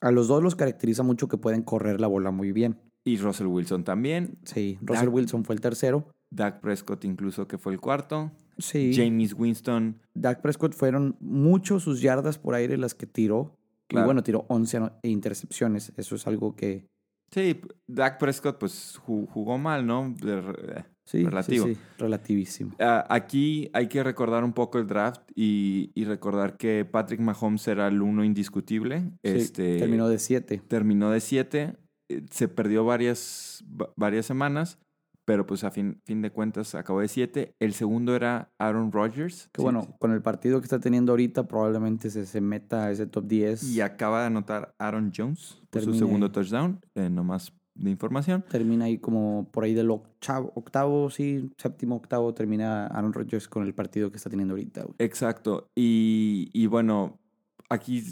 [0.00, 2.78] a los dos los caracteriza mucho que pueden correr la bola muy bien.
[3.04, 4.38] Y Russell Wilson también.
[4.44, 6.08] Sí, Russell Dak- Wilson fue el tercero.
[6.30, 8.32] Dak Prescott incluso que fue el cuarto.
[8.58, 8.92] Sí.
[8.94, 10.00] James Winston.
[10.14, 13.54] Dak Prescott fueron mucho sus yardas por aire las que tiró.
[13.86, 14.04] Claro.
[14.04, 15.92] Y bueno, tiró 11 ano- intercepciones.
[15.96, 16.86] Eso es algo que...
[17.30, 20.14] Sí, Dak Prescott pues ju- jugó mal, ¿no?
[20.24, 21.66] Eh, Sí, Relativo.
[21.66, 22.74] sí, sí, relativísimo.
[22.80, 27.68] Ah, Aquí hay que recordar un poco el draft y, y recordar que Patrick Mahomes
[27.68, 29.02] era el uno indiscutible.
[29.22, 30.60] Sí, este, terminó de 7.
[30.66, 31.76] terminó de 7.
[32.32, 34.80] Se perdió varias, va- varias semanas,
[35.26, 37.54] pero pues a fin, fin de cuentas acabó de 7.
[37.58, 39.50] El segundo era Aaron Rodgers.
[39.52, 39.92] Que Sí, bueno, sí.
[39.98, 43.64] con el partido que está teniendo ahorita probablemente se, se meta a ese top 10.
[43.64, 48.44] Y acaba de anotar Aaron Jones por su segundo touchdown, eh, nomás de información.
[48.48, 53.64] Termina ahí como por ahí del octavo, octavo, sí, séptimo, octavo, termina Aaron Rodgers con
[53.64, 54.82] el partido que está teniendo ahorita.
[54.84, 54.94] güey.
[54.98, 55.68] Exacto.
[55.74, 57.18] Y, y bueno,
[57.68, 58.02] aquí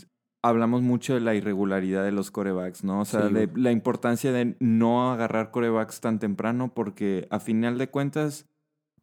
[0.45, 3.01] hablamos mucho de la irregularidad de los corebacks, ¿no?
[3.01, 7.79] O sea, Sí, de la importancia de no agarrar corebacks tan temprano porque a final
[7.79, 8.47] de cuentas,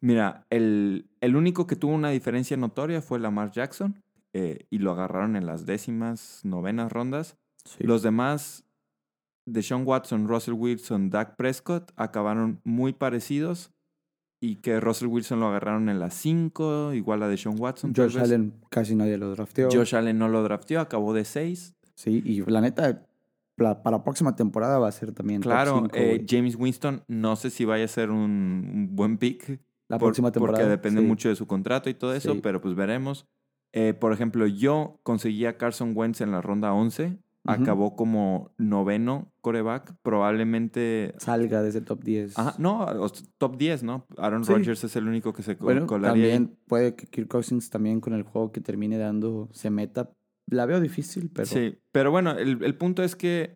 [0.02, 4.92] mira, el, el único que tuvo una diferencia notoria fue Lamar Jackson eh, y lo
[4.92, 7.38] agarraron en las décimas, novenas rondas.
[7.66, 7.84] Sí.
[7.84, 8.64] Los demás,
[9.48, 13.72] Deshaun Watson, Russell Wilson, Dak Prescott, acabaron muy parecidos
[14.44, 17.94] y que Russell Wilson lo agarraron en las 5, igual a Deshaun Watson.
[17.96, 18.18] Josh.
[18.18, 19.70] Allen casi nadie lo drafteó.
[19.72, 21.76] Josh Allen no lo drafteó, acabó de 6.
[21.96, 23.06] Sí, y la neta,
[23.58, 26.26] la- para la próxima temporada va a ser también top Claro, eh.
[26.28, 29.62] James Winston no sé si vaya a ser un, un buen pick.
[29.88, 30.58] la por- próxima temporada.
[30.58, 31.08] Porque depende sí.
[31.08, 32.40] mucho de su contrato y todo eso, Sí.
[32.42, 33.28] pero pues veremos.
[33.74, 37.18] Eh, por ejemplo, yo conseguí a Carson Wentz en la ronda 11.
[37.44, 39.96] Acabó como noveno coreback.
[40.04, 42.38] Probablemente Salga de ese top 10.
[42.38, 42.86] Ajá, no,
[43.38, 44.06] top 10, ¿no?
[44.18, 44.54] Aaron Sí.
[44.54, 48.14] Rodgers es el único que se Bueno, colaría también puede que Kirk Cousins también con
[48.14, 50.12] el juego que termine dando se meta.
[50.48, 53.56] La veo difícil, pero Sí, pero bueno, el, el punto es que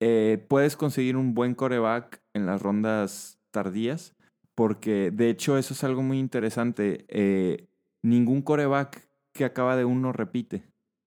[0.00, 4.14] eh, puedes conseguir un buen coreback en las rondas tardías,
[4.54, 7.06] porque de hecho eso es algo muy interesante.
[7.08, 7.68] Eh,
[8.02, 10.64] ningún coreback que acaba de uno repite,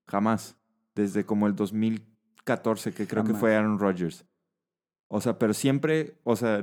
[0.08, 0.58] jamás,
[0.98, 4.26] desde como el 2014, que creo que fue Aaron Rodgers.
[5.08, 6.62] O sea, pero siempre, o sea,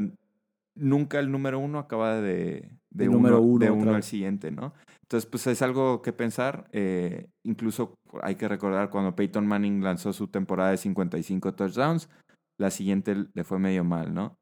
[0.74, 4.50] nunca el número uno acaba de, de uno, número uno de otra uno al siguiente,
[4.50, 4.74] ¿no?
[5.02, 6.68] Entonces, pues es algo que pensar.
[6.72, 12.08] eh, incluso hay que recordar cuando Peyton Manning lanzó su temporada de 55 touchdowns,
[12.58, 14.36] la siguiente le fue medio mal, ¿no?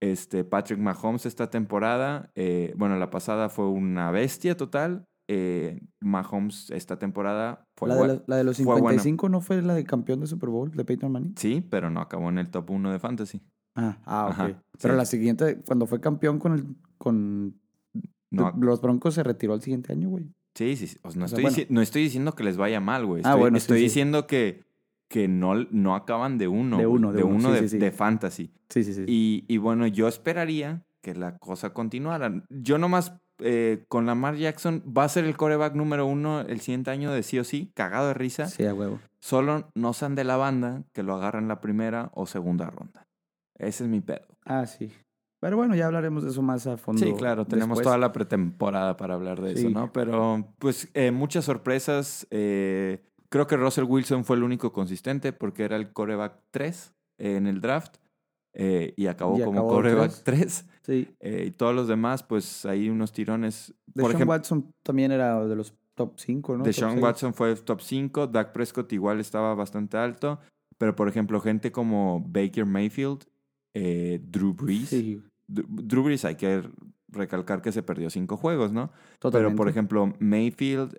[0.00, 5.06] Este, Patrick Mahomes esta temporada, eh, bueno, la pasada fue una bestia total.
[5.28, 9.00] Eh, Mahomes esta temporada fue la, de la, la de los fue buena.
[9.00, 11.34] 55 no fue la de campeón de Super Bowl de Peyton Manning.
[11.36, 13.42] Sí, pero no acabó en el top 1 de fantasy.
[13.74, 14.56] Ah, ah ok.
[14.80, 16.64] Pero la siguiente, cuando fue campeón con el
[16.98, 17.60] con
[18.30, 20.32] los Broncos se retiró el siguiente año, güey.
[20.54, 20.98] Sí, sí, sí.
[21.16, 23.22] no, estoy no, estoy diciendo que les vaya mal, güey.
[23.24, 24.62] Ah, estoy, ah, bueno, estoy diciendo que,
[25.08, 26.78] que no, no acaban de uno.
[26.78, 28.52] De uno, de, de uno, de, fantasy.
[28.68, 29.04] Sí, sí, sí.
[29.06, 32.44] Y, y bueno, yo esperaría que la cosa continuara.
[32.48, 36.90] Yo nomás eh, con Lamar Jackson va a ser el coreback número uno el siguiente
[36.90, 38.46] año de sí o sí, cagado de risa.
[38.46, 39.00] Sí, a huevo.
[39.20, 43.06] Solo no sean de la banda que lo agarran la primera o segunda ronda.
[43.58, 44.26] Ese es mi pedo.
[44.44, 44.92] Ah, sí.
[45.40, 47.04] Pero bueno, ya hablaremos de eso más a fondo.
[47.04, 49.92] Sí, claro, tenemos toda la pretemporada para hablar de eso, ¿no?
[49.92, 52.26] Pero pues eh, muchas sorpresas.
[52.30, 57.46] Eh, creo que Russell Wilson fue el único consistente porque era el coreback 3 en
[57.46, 57.96] el draft.
[58.54, 60.66] Y acabó como coreback 3.
[60.84, 61.08] Sí.
[61.20, 63.74] Eh, y todos los demás, pues hay unos tirones.
[63.86, 66.64] De Por ejemplo, Watson también era de los top 5, ¿no?
[66.64, 68.26] De Sean Watson fue top 5.
[68.26, 70.40] Dak Prescott igual estaba bastante alto.
[70.76, 73.24] Pero, por ejemplo, gente como Baker Mayfield,
[73.72, 74.90] eh, Drew Brees.
[74.90, 75.22] Sí.
[75.46, 76.62] Drew Brees hay que
[77.08, 78.90] recalcar que se perdió cinco juegos, ¿no?
[79.20, 80.98] Pero, por ejemplo, Mayfield,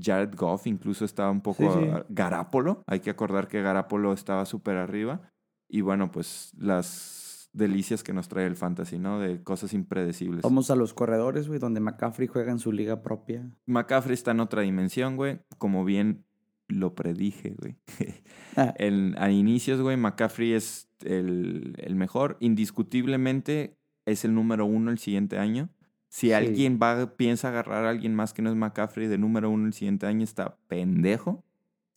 [0.00, 2.04] Jared Goff incluso estaba un poco...
[2.08, 5.20] Garapolo, hay que acordar que Garapolo estaba súper arriba.
[5.68, 7.23] Y bueno, pues las
[7.54, 9.20] delicias que nos trae el fantasy, ¿no?
[9.20, 10.42] De cosas impredecibles.
[10.42, 13.48] Vamos a los corredores, güey, donde McCaffrey juega en su liga propia.
[13.66, 15.40] McCaffrey está en otra dimensión, güey.
[15.56, 16.24] Como bien
[16.68, 17.76] lo predije, güey.
[18.56, 18.72] Ah.
[19.16, 22.36] a inicios, güey, McCaffrey es el, el, mejor.
[22.38, 23.76] Indiscutiblemente
[24.06, 25.70] es el número uno el siguiente año.
[26.08, 29.66] Si alguien va, piensa agarrar a alguien más que no es McCaffrey de número uno
[29.66, 31.42] el siguiente año, está pendejo.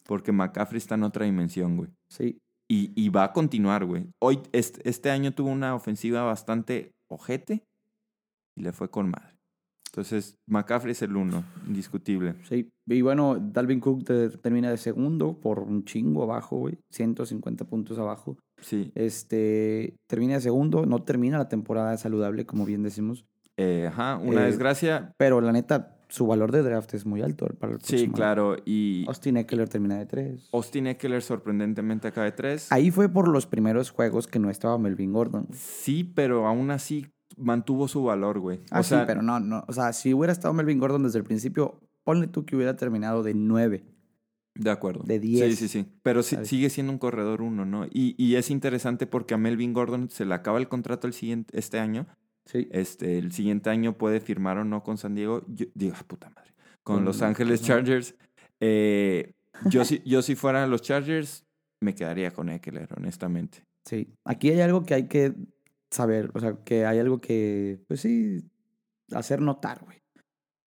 [0.03, 1.91] Porque McCaffrey está en otra dimensión, güey.
[2.07, 2.41] Sí.
[2.69, 4.07] Y, va a continuar, güey.
[4.19, 7.63] Hoy, este, este, año tuvo una ofensiva bastante ojete
[8.57, 9.37] y le fue con madre.
[9.89, 12.35] Entonces, McCaffrey es el uno, indiscutible.
[12.47, 14.03] Sí, y bueno, Dalvin Cook
[14.41, 16.77] termina de segundo por un chingo abajo, güey.
[16.91, 18.37] 150 puntos abajo.
[18.61, 18.91] Sí.
[18.95, 23.25] Este, termina de segundo, no termina la temporada saludable, como bien decimos.
[23.55, 25.13] Eh, ajá, una eh, desgracia.
[25.17, 28.55] Pero la neta, su valor de draft es muy alto para el Sí, claro.
[28.65, 30.49] Y Austin Eckler termina de tres.
[30.53, 32.71] Austin Eckler sorprendentemente acaba de tres.
[32.71, 35.47] Ahí fue por los primeros juegos que no estaba Melvin Gordon.
[35.53, 38.61] Sí, pero aún así mantuvo su valor, güey.
[38.71, 39.63] Ah, sí, pero no, no.
[39.67, 43.23] O sea, si hubiera estado Melvin Gordon desde el principio, ponle tú que hubiera terminado
[43.23, 43.83] de nueve.
[44.55, 45.03] De acuerdo.
[45.05, 45.57] De diez.
[45.57, 45.85] Sí, sí, sí.
[46.01, 47.85] Pero sigue siendo un corredor uno, ¿no?
[47.85, 51.57] Y, y es interesante porque a Melvin Gordon se le acaba el contrato el siguiente,
[51.57, 52.07] este año
[52.53, 55.43] este, el siguiente año puede firmar o no con San Diego.
[55.47, 56.53] Yo, digo, ah, puta madre.
[56.83, 58.15] Con Los Ángeles Chargers.
[58.59, 59.33] Eh,
[59.65, 61.45] yo, si, yo si fuera los Chargers,
[61.81, 63.63] me quedaría con Eckler, honestamente.
[63.85, 64.13] Sí.
[64.25, 65.33] Aquí hay algo que hay que
[65.91, 66.31] saber.
[66.33, 68.43] O sea, que hay algo que, pues sí,
[69.11, 70.01] hacer notar, güey.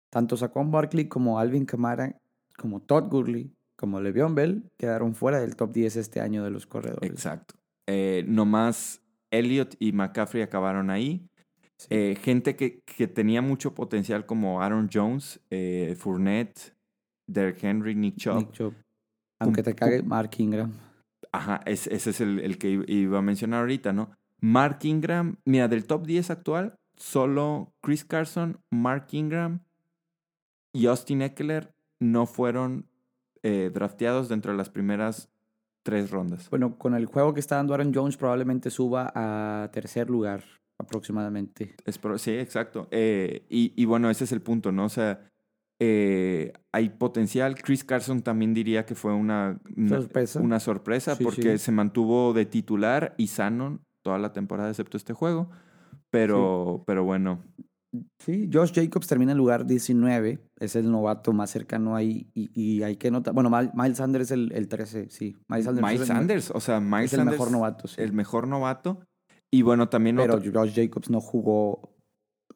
[0.09, 2.21] Tanto Saquon Barkley como Alvin Kamara,
[2.57, 6.65] como Todd Gurley, como Le'Veon Bell, quedaron fuera del top 10 este año de los
[6.65, 7.09] corredores.
[7.09, 7.55] Exacto.
[7.87, 9.01] Eh, nomás
[9.31, 11.27] Elliot y McCaffrey acabaron ahí.
[11.89, 16.73] Eh, gente que, que, tenía mucho potencial como Aaron Jones, eh, Fournette,
[17.27, 18.73] Derek Henry, Nick Chubb.
[19.39, 20.73] Aunque te cague Mark Ingram.
[21.31, 24.11] Ajá, ese, es el, el, que iba a mencionar ahorita, ¿no?
[24.41, 29.59] Mark Ingram, mira, del top 10 actual, solo Chris Carson, Mark Ingram
[30.73, 32.87] y Austin Eckler no fueron
[33.43, 35.29] eh, drafteados dentro de las primeras
[35.83, 36.49] tres rondas.
[36.49, 40.43] Bueno, con el juego que está dando Aaron Jones probablemente suba a tercer lugar
[40.79, 41.75] aproximadamente.
[42.17, 42.87] sí, exacto.
[42.91, 44.85] Eh, y, bueno, ese es el punto, ¿no?
[44.85, 45.29] O sea,
[45.79, 47.55] eh, hay potencial.
[47.55, 53.13] Chris Carson también diría que fue una, sorpresa, una sorpresa porque se mantuvo de titular
[53.17, 55.49] y sano toda la temporada excepto este juego.
[56.11, 57.43] Pero, pero bueno.
[58.19, 62.97] Sí, Josh Jacobs termina en lugar 19, es el novato más cercano ahí y, hay
[62.97, 65.37] que notar, bueno, Miles Sanders es el, el 13, sí.
[65.47, 67.87] Miles Sanders, Miles Sanders o sea, Miles es el mejor novato.
[67.87, 68.01] Sí.
[68.01, 68.99] El mejor novato.
[69.55, 70.17] Y bueno, también...
[70.17, 71.95] Pero Josh Jacobs no jugó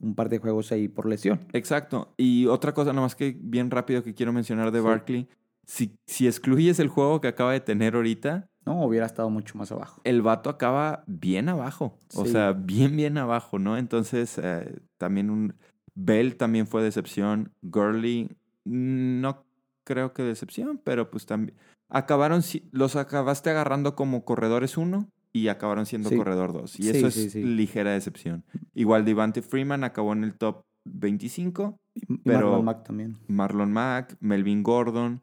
[0.02, 1.40] un par de juegos ahí por lesión.
[1.54, 2.14] Exacto.
[2.18, 5.30] Y otra cosa nomás que bien rápido que quiero mencionar de Barkley.
[5.66, 8.50] Si, si excluyes el juego que acaba de tener ahorita...
[8.66, 10.02] No, hubiera estado mucho más abajo.
[10.04, 11.98] El vato acaba bien abajo.
[12.16, 13.78] O sea, bien, bien abajo, ¿no?
[13.78, 15.56] Entonces, eh, también un...
[15.96, 17.54] Bell también fue decepción.
[17.62, 18.30] Gurley,
[18.66, 19.46] no
[19.86, 21.58] creo que decepción, pero pues también...
[21.88, 22.42] Acabaron,
[22.72, 26.80] los acabaste agarrando como corredores uno y acabaron siendo corredor 2.
[26.80, 28.44] Y eso es ligera decepción.
[28.74, 31.80] Igual Devante Freeman acabó en el top 25.
[32.24, 33.18] pero Marlon Mack también.
[33.28, 35.22] Marlon Mack, Melvin Gordon.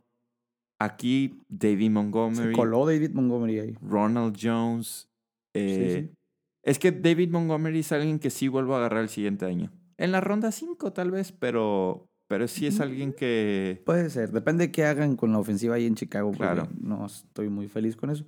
[0.78, 2.50] Aquí David Montgomery.
[2.50, 3.78] Se coló David Montgomery ahí.
[3.80, 5.08] Ronald Jones.
[5.54, 6.12] Eh,
[6.62, 9.72] es que David Montgomery es alguien que sí vuelvo a agarrar el siguiente año.
[9.96, 13.82] En la ronda 5 tal vez, pero, pero sí es alguien que...
[13.86, 14.32] Puede ser.
[14.32, 16.32] Depende de qué hagan con la ofensiva ahí en Chicago.
[16.32, 16.68] Claro.
[16.78, 18.26] No estoy muy feliz con eso.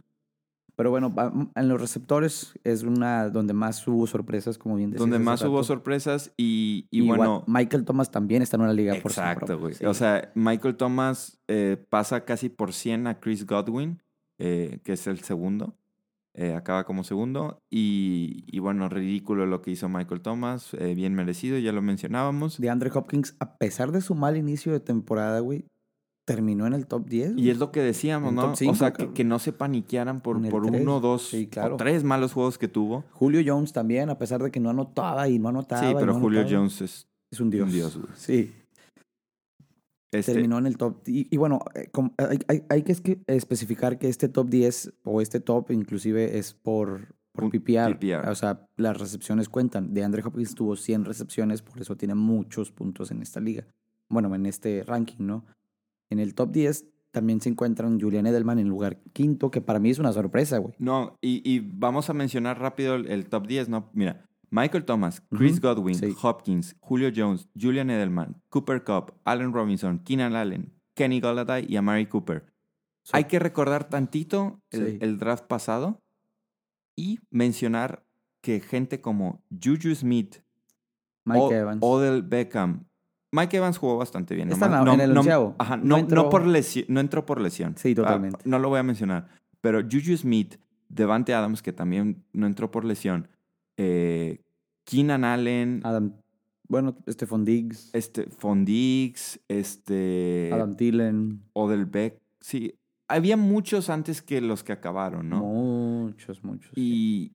[0.78, 1.12] Pero bueno,
[1.56, 5.00] en los receptores es una donde más hubo sorpresas, como bien decías.
[5.00, 7.42] Donde más hubo sorpresas y, y, bueno...
[7.48, 9.74] Michael Thomas también está en una liga por Exacto, güey.
[9.84, 14.00] O sea, Michael Thomas eh, pasa casi por 100 a Chris Godwin,
[14.38, 15.74] eh, que es el segundo.
[16.34, 17.60] Eh, acaba como segundo.
[17.68, 20.76] Y, y, bueno, ridículo lo que hizo Michael Thomas.
[20.94, 22.60] bien merecido, ya lo mencionábamos.
[22.60, 25.64] De Andre Hopkins, a pesar de su mal inicio de temporada, güey,
[26.28, 27.38] terminó en el top 10.
[27.38, 28.52] Y es lo que decíamos, ¿no?
[28.52, 32.68] o sea, que, no se paniquearan por, por uno, dos o tres malos juegos que
[32.68, 33.04] tuvo.
[33.12, 35.88] Julio Jones también, a pesar de que no anotaba y no anotaba.
[35.88, 37.66] Sí, pero Julio Jones es, es un dios.
[37.66, 38.52] Un dios Sí.
[40.12, 40.34] Este...
[40.34, 40.98] Terminó en el top.
[41.06, 41.88] Y, bueno, eh,
[42.46, 47.50] hay, hay, que especificar que este top 10 o este top inclusive es por, por
[47.50, 48.28] PPR.
[48.28, 49.94] O sea, las recepciones cuentan.
[49.94, 53.66] De Andre Hopkins tuvo 100 recepciones, por eso tiene muchos puntos en esta liga.
[54.10, 55.44] Bueno, en este ranking, ¿no?
[56.10, 59.90] En el top 10 también se encuentran Julian Edelman en lugar quinto, que para mí
[59.90, 60.74] es una sorpresa, güey.
[60.78, 63.90] No, y, vamos a mencionar rápido el, top 10, ¿no?
[63.92, 70.36] Mira, Michael Thomas, Chris Godwin, Hopkins, Julio Jones, Julian Edelman, Cooper Cup, Allen Robinson, Keenan
[70.36, 72.46] Allen, Kenny Golladay y Amari Cooper.
[73.12, 76.02] Hay que recordar tantito el, draft pasado
[76.96, 78.04] y mencionar
[78.42, 80.36] que gente como Juju Smith,
[81.24, 81.78] Mike Evans.
[81.82, 82.87] Odell Beckham,
[83.30, 84.50] Mike Evans jugó bastante bien.
[84.50, 86.30] Está no, en el no, ajá, no, entró...
[86.30, 87.74] por lesión, no entró por lesión.
[87.76, 88.38] Sí, totalmente.
[88.44, 89.28] no lo voy a mencionar.
[89.60, 90.56] Pero Juju Smith,
[90.88, 93.28] Devante Adams, que también no entró por lesión.
[93.76, 94.40] Eh,
[94.84, 95.82] Keenan Allen.
[95.84, 96.14] Adam,
[96.68, 97.90] bueno, este Diggs.
[97.92, 98.28] Este
[98.64, 100.50] Diggs, este...
[100.52, 101.42] Adam Thielen.
[101.52, 102.20] Odell Beck.
[102.40, 102.74] Sí,
[103.08, 105.40] había muchos antes que los que acabaron, ¿no?
[105.40, 106.72] Muchos, muchos.
[106.76, 107.32] Y,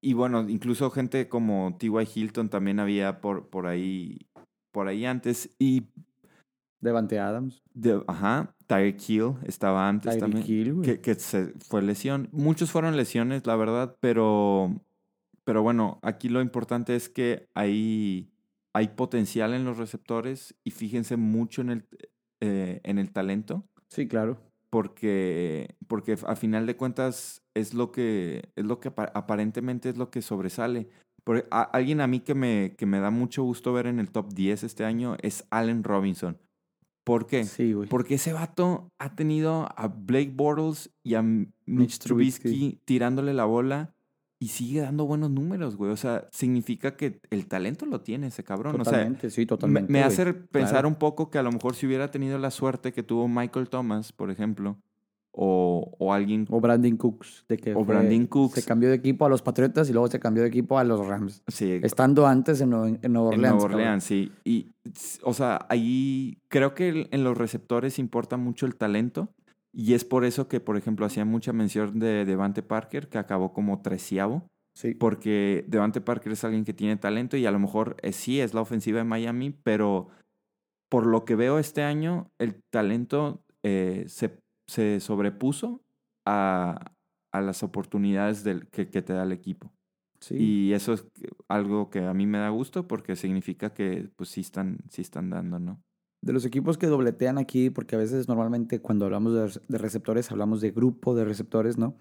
[0.00, 2.08] y bueno, incluso gente como T.Y.
[2.14, 4.27] Hilton también había por, por ahí
[4.72, 5.50] por ahí antes.
[5.58, 5.84] Y.
[6.80, 7.62] Devante Adams.
[7.74, 8.54] De, ajá.
[8.66, 10.44] Tyreek Hill estaba antes también.
[10.46, 12.28] Hill, que, que se fue lesión.
[12.32, 14.80] Muchos fueron lesiones, la verdad, pero.
[15.48, 18.30] Pero bueno, aquí lo importante es que hay,
[18.74, 21.88] hay potencial en los receptores y fíjense mucho en el,
[22.42, 23.64] eh, en el talento.
[23.88, 24.38] Sí, claro.
[24.68, 30.10] Porque, porque a final de cuentas es lo que, es lo que aparentemente es lo
[30.10, 30.90] que sobresale
[31.50, 34.64] alguien a mí que me, que me da mucho gusto ver en el top 10
[34.64, 36.38] este año es Allen Robinson.
[37.04, 37.44] ¿Por qué?
[37.44, 37.88] Sí, güey.
[37.88, 43.94] Porque ese vato ha tenido a Blake Bortles y a Mitch, Trubisky, tirándole la bola
[44.38, 45.90] y sigue dando buenos números, güey.
[45.90, 48.76] O sea, significa que el talento lo tiene ese cabrón.
[48.76, 49.90] Totalmente, sí, totalmente.
[49.90, 53.02] Me, hace pensar un poco que a lo mejor si hubiera tenido la suerte que
[53.02, 54.78] tuvo Michael Thomas, por ejemplo,
[55.32, 56.46] o, o alguien.
[56.50, 57.44] O Brandon Cooks.
[57.48, 58.54] De que o Brandon Cooks.
[58.54, 61.06] Se cambió de equipo a los Patriotas y luego se cambió de equipo a los
[61.06, 61.42] Rams.
[61.46, 61.80] Sí.
[61.82, 63.34] Estando antes en, Nueva Orleans.
[63.34, 64.32] En Nueva Orleans, sí.
[64.44, 64.72] Y,
[65.22, 69.28] o sea, ahí creo que en los receptores importa mucho el talento.
[69.72, 73.52] Y es por eso que, por ejemplo, hacía mucha mención de Devante Parker, que acabó
[73.52, 74.48] como treceavo.
[74.74, 74.94] Sí.
[74.94, 78.54] Porque Devante Parker es alguien que tiene talento y a lo mejor eh, sí es
[78.54, 80.08] la ofensiva de Miami, pero
[80.88, 84.38] por lo que veo este año, el talento eh, se
[84.68, 85.82] se sobrepuso
[86.26, 86.92] a,
[87.32, 89.72] a las oportunidades del, que, que, te da el equipo.
[90.20, 90.36] Sí.
[90.36, 91.06] Y eso es
[91.48, 95.30] algo que a mí me da gusto porque significa que pues sí están, sí están
[95.30, 95.80] dando, ¿no?
[96.20, 100.60] De los equipos que dobletean aquí, porque a veces normalmente cuando hablamos de, receptores hablamos
[100.60, 101.96] de grupo de receptores, ¿no?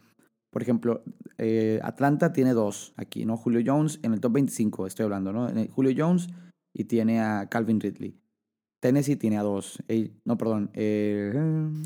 [0.49, 1.03] Por ejemplo,
[1.37, 3.37] eh, Atlanta tiene dos aquí, ¿no?
[3.37, 5.47] Julio Jones en el top 25, estoy hablando, ¿no?
[5.69, 6.29] Julio Jones
[6.73, 8.19] y tiene a Calvin Ridley.
[8.79, 9.81] Tennessee tiene a dos.
[10.25, 10.69] no, perdón.
[10.73, 11.33] Eh,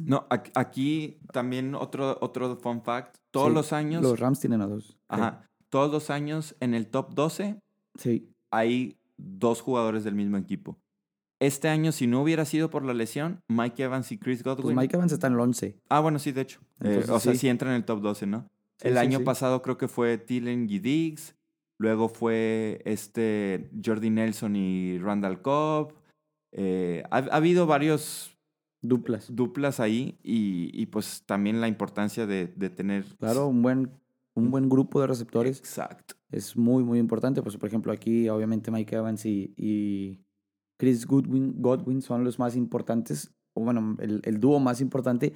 [0.06, 3.18] no, aquí también otro, otro fun fact.
[3.32, 4.02] Todos los años.
[4.04, 4.98] Los Rams tienen a dos.
[5.08, 5.48] Ajá.
[5.70, 7.62] Todos los años en el top 12
[7.98, 8.30] sí.
[8.52, 10.78] hay dos jugadores del mismo equipo.
[11.39, 14.64] Este año, si no hubiera sido por la lesión, Mike Evans y Chris Godwin.
[14.64, 15.76] Pues Mike Evans está en el 11.
[15.89, 16.60] Ah, bueno, sí, de hecho.
[16.82, 17.48] Eh, o sea, sí.
[17.48, 18.48] entra en el top 12, ¿no?
[18.82, 21.36] el año pasado creo que fue Tillen y Diggs.
[21.78, 25.94] Luego fue este Jordi Nelson y Randall Cobb.
[26.52, 28.38] Eh, ha, habido varios
[28.82, 33.06] duplas, duplas ahí y, pues también la importancia de, tener...
[33.18, 33.91] Claro, un buen,
[34.34, 35.60] un buen grupo de receptores.
[35.60, 36.16] Exacto.
[36.32, 37.41] Es muy, muy importante.
[37.41, 40.20] Pues, por ejemplo, aquí obviamente Mike Evans y,
[40.78, 45.32] Chris Goodwin, Godwin son los más importantes, o bueno, el, el dúo más importante,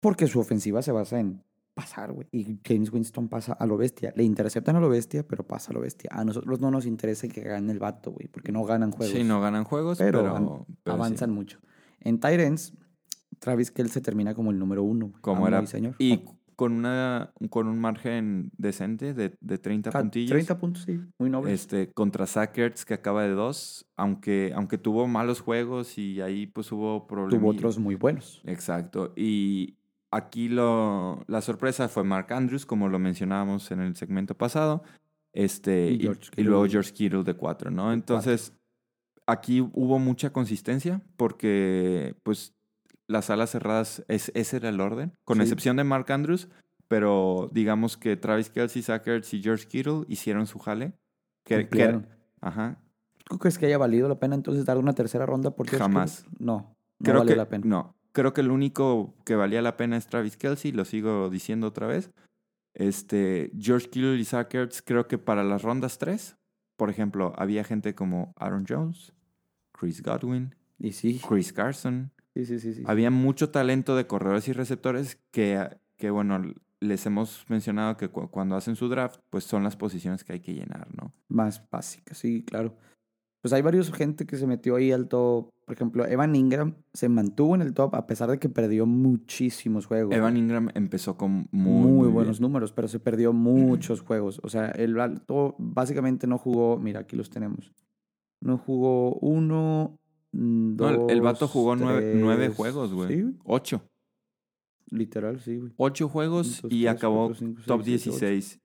[0.00, 1.40] porque su ofensiva se basa en
[1.74, 2.28] pasar, güey.
[2.32, 4.12] Y James Winston pasa a lo bestia.
[4.16, 6.10] Le interceptan a lo bestia, pero pasa a lo bestia.
[6.12, 9.14] A nosotros no nos interesa que gane el vato, güey, porque no ganan juegos.
[9.14, 11.58] Sí, no ganan juegos, pero, avanzan mucho.
[12.00, 12.72] En Tyrants,
[13.40, 15.12] Travis Kell se termina como el número uno.
[15.20, 15.66] Como era.
[15.66, 15.96] Señor.
[15.98, 20.30] Y con, una, con un margen decente de, de 30 puntillos.
[20.30, 21.00] 30 puntos, sí.
[21.18, 21.52] Muy noble.
[21.52, 23.86] Este, contra Sackers, que acaba de dos.
[23.96, 27.40] Aunque, aunque tuvo malos juegos y ahí pues hubo problemas.
[27.40, 28.42] Tuvo otros muy buenos.
[28.44, 29.12] Exacto.
[29.16, 29.78] Y
[30.14, 34.82] aquí lo, la sorpresa fue Mark Andrews, como lo mencionábamos en el segmento pasado.
[35.32, 37.92] Este, Y George luego George Kittle de 4, ¿no?
[37.92, 38.52] Entonces,
[39.26, 42.54] aquí hubo mucha consistencia porque, pues,
[43.08, 45.42] las alas cerradas, es, ese era el orden, con Sí.
[45.42, 46.48] excepción de Mark Andrews,
[46.88, 50.92] pero digamos que Travis Kelsey, Zach Ertz y George Kittle hicieron su jale.
[51.44, 52.00] Que, que-
[52.40, 52.78] ajá.
[53.24, 56.22] ¿Tú crees que haya valido la pena entonces dar una tercera ronda por George Jamás.
[56.22, 56.36] Kittle?
[56.46, 57.64] No, no Creo vale que, la pena.
[57.66, 61.66] No, creo que el único que valía la pena es Travis Kelsey, lo sigo diciendo
[61.66, 62.10] otra vez.
[62.74, 66.36] Este, George Kittle y Zach Ertz, creo que para las rondas 3,
[66.76, 69.12] por ejemplo, había gente como Aaron Jones,
[69.72, 72.10] Chris Godwin, Y sí, Chris Carson.
[72.34, 72.74] sí, sí, sí.
[72.74, 72.82] sí.
[72.86, 76.42] Había mucho talento de corredores y receptores que, que bueno,
[76.80, 80.40] les hemos mencionado que cu- cuando hacen su draft, pues son las posiciones que hay
[80.40, 81.12] que llenar, ¿no?
[81.28, 82.76] Más básicas, sí, claro.
[83.40, 85.50] Pues hay varios gente que se metió ahí al top.
[85.64, 89.86] Por ejemplo, Evan Ingram se mantuvo en el top a pesar de que perdió muchísimos
[89.86, 90.14] juegos.
[90.14, 92.50] Evan Ingram empezó con muy, buenos bien.
[92.50, 94.40] números, pero se perdió muchos juegos.
[94.42, 96.78] O sea, el alto básicamente no jugó.
[96.78, 97.72] Mira, aquí los tenemos.
[98.42, 99.98] No jugó uno,
[100.32, 103.08] mm, No, el- vato dos, jugó nueve, juegos, güey.
[103.22, 103.36] Sí.
[103.44, 103.82] Ocho.
[104.90, 105.72] literal, sí, güey.
[105.76, 108.26] Ocho juegos dos, y tres, acabó cuatro, cinco, top seis, siete, ocho.
[108.26, 108.60] 16.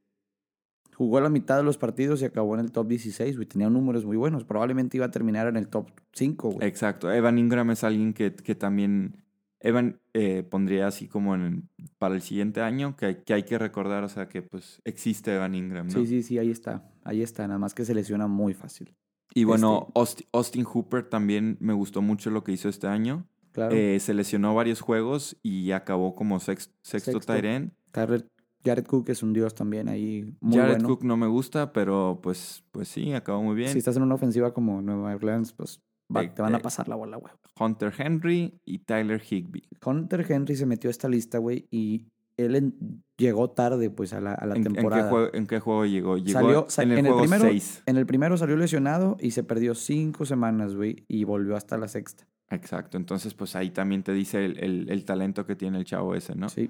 [0.99, 3.47] Jugó la mitad de los partidos y acabó en el top 16, güey.
[3.47, 4.43] Tenía números muy buenos.
[4.43, 6.67] Probablemente iba a terminar en el top 5, güey.
[6.67, 7.09] Exacto.
[7.09, 9.15] Evan Ingram es alguien que, que también.
[9.61, 11.69] Evan eh, pondría así como en,
[11.99, 15.55] para el siguiente año, que, que hay que recordar, o sea, que pues existe Evan
[15.55, 15.93] Ingram, ¿no?
[15.93, 16.83] Sí, sí, sí, ahí está.
[17.05, 18.93] Ahí está, nada más que se lesiona muy fácil.
[19.33, 23.25] Y bueno, Este- Austin, Austin Hooper también me gustó mucho lo que hizo este año.
[23.53, 23.73] Claro.
[23.73, 27.35] Eh, se lesionó varios juegos y acabó como sex- sexto, Sexto.
[27.35, 27.71] end.
[28.63, 30.33] Jared, Cook es un dios también ahí.
[30.41, 30.87] Muy Jared bueno.
[30.89, 33.69] Cook no me gusta, pero pues, pues sí, acabó muy bien.
[33.71, 35.81] Si estás en una ofensiva como Nueva Orleans, pues
[36.13, 37.31] va- Eh, te van a pasar la bola, güey.
[37.59, 39.63] Hunter Henry y Tyler Higbee.
[39.85, 42.05] Hunter Henry se metió a esta lista, güey, y
[42.37, 45.03] él en- llegó tarde, pues, a la, a la ¿En, en temporada.
[45.03, 46.17] qué juego, en qué juego llegó?
[46.17, 47.83] Llegó Salió- sa- en el en el juego primero- 6.
[47.85, 51.87] En el primero salió lesionado y se perdió cinco semanas, güey, y volvió hasta la
[51.87, 52.27] sexta.
[52.49, 52.97] Exacto.
[52.97, 56.33] Entonces, pues ahí también te dice el, el- el talento que tiene el chavo ese,
[56.35, 56.49] ¿no?
[56.49, 56.69] Sí.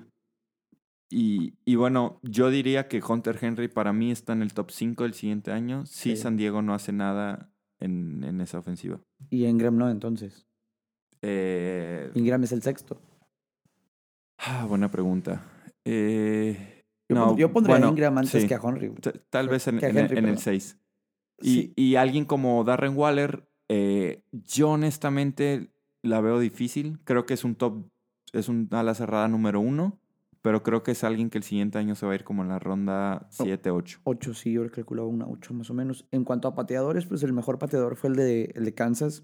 [1.11, 5.03] Y, y bueno, yo diría que Hunter Henry para mí está en el top 5
[5.03, 5.85] del siguiente año.
[5.85, 6.17] Si Sí.
[6.17, 8.99] San Diego no hace nada en, en esa ofensiva.
[9.29, 10.45] Y Ingram no, entonces.
[11.21, 13.01] Eh, Ingram es el sexto.
[14.37, 15.45] ah, buena pregunta.
[15.85, 18.47] Eh, Yo, no, yo pondría bueno, a Ingram antes sí.
[18.47, 18.93] que a Henry,
[19.29, 20.37] Tal vez en, en el- Henry, en el perdón.
[20.43, 20.77] 6.
[21.41, 21.73] Y, Sí.
[21.75, 25.71] y alguien como Darren Waller, eh, yo honestamente
[26.03, 26.99] la veo difícil.
[27.03, 27.87] Creo que es un top,
[28.33, 29.99] es un ala cerrada número uno,
[30.41, 32.49] pero creo que es alguien que el siguiente año se va a ir como en
[32.49, 33.99] la ronda 7-8.
[34.03, 36.07] 8, sí, yo calculaba una 8 más o menos.
[36.11, 39.23] En cuanto a pateadores, pues el mejor pateador fue el de, el de Kansas.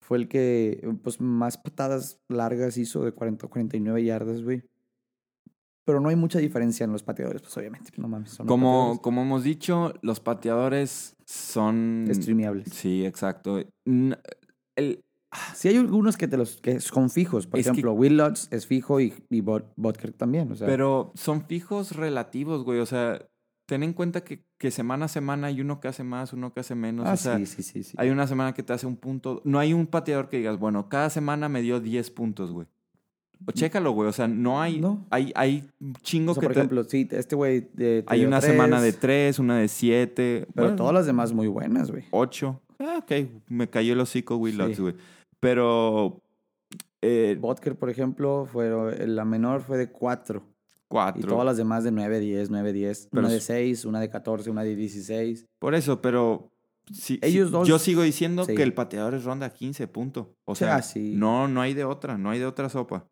[0.00, 4.64] Fue el que pues más patadas largas hizo de 40 o 49 yardas, güey.
[5.84, 8.30] Pero no hay mucha diferencia en los pateadores, pues obviamente, no mames.
[8.30, 12.06] Son Como, como hemos dicho, los pateadores son...
[12.10, 12.68] streameables.
[12.72, 13.60] Sí, exacto.
[14.76, 15.04] El,
[15.54, 17.46] Sí hay algunos que te los que son fijos.
[17.46, 19.64] Por Es que- ejemplo, Will Lutz es fijo y, y Bot-
[20.16, 20.50] también.
[20.52, 22.80] O sea, pero son fijos relativos, güey.
[22.80, 23.22] O sea,
[23.66, 26.60] ten en cuenta que, que semana a semana hay uno que hace más, uno que
[26.60, 27.06] hace menos.
[27.06, 27.94] ah, o sea, sí, sí, sí, sí.
[27.96, 29.40] Hay una semana que te hace un punto.
[29.44, 32.66] No hay un pateador que digas, bueno, cada semana me dio 10 puntos, güey.
[33.46, 34.08] O chécalo, güey.
[34.08, 34.80] O sea, no hay.
[34.80, 35.06] No.
[35.10, 35.70] Hay, hay
[36.02, 38.50] chingo O sea, que por te- ejemplo, sí, este güey de- te Hay una tres,
[38.52, 40.46] semana de 3, una de 7.
[40.54, 42.04] Pero todas las demás muy buenas, güey.
[42.10, 42.60] 8.
[42.80, 43.28] Ah, ok.
[43.48, 44.58] Me cayó el hocico, Will Sí.
[44.58, 44.94] Lutz, güey.
[45.40, 46.22] Pero.
[47.02, 48.68] Eh, Butker, por ejemplo, fue,
[49.06, 50.42] la menor fue de 4.
[50.46, 51.28] Y 4.
[51.28, 53.08] todas las demás de 9, 10, 9, 10.
[53.10, 55.46] Pero una de es- 6, una de 14, una de 16.
[55.58, 56.52] Por eso, pero.
[56.92, 58.54] sí- Ellos dos- Yo sigo diciendo sí.
[58.54, 60.34] que el pateador es ronda 15, punto.
[60.44, 61.14] O sea, ah, sí.
[61.16, 63.06] no, no hay de otra, no hay de otra sopa.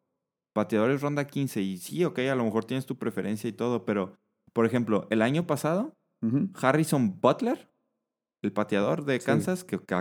[0.53, 3.85] Pateador es ronda 15 y sí, ok, a lo mejor tienes tu preferencia y todo,
[3.85, 4.15] pero,
[4.53, 5.95] por ejemplo, el año pasado.
[6.61, 7.71] Harrison Butler,
[8.43, 9.27] el pateador de Sí.
[9.27, 9.95] Kansas, que, que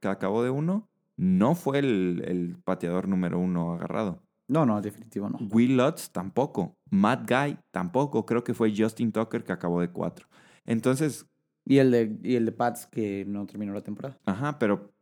[0.00, 4.22] que acabó de uno, no fue el, el pateador número uno agarrado.
[4.46, 5.38] No, no, definitivo no.
[5.50, 6.76] Will Lutz tampoco.
[6.90, 8.26] Matt Guy tampoco.
[8.26, 10.26] Creo que fue Justin Tucker que acabó de cuatro.
[10.66, 11.26] Entonces,
[11.64, 14.18] Y el de, y el de Pats que no terminó la temporada.
[14.26, 14.92] Ajá, pero,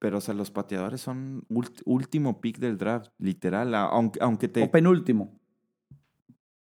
[0.00, 1.44] pero o sea, los pateadores son
[1.84, 3.74] último pick del draft, literal.
[3.74, 4.64] Aunque, aunque te.
[4.64, 5.38] O penúltimo.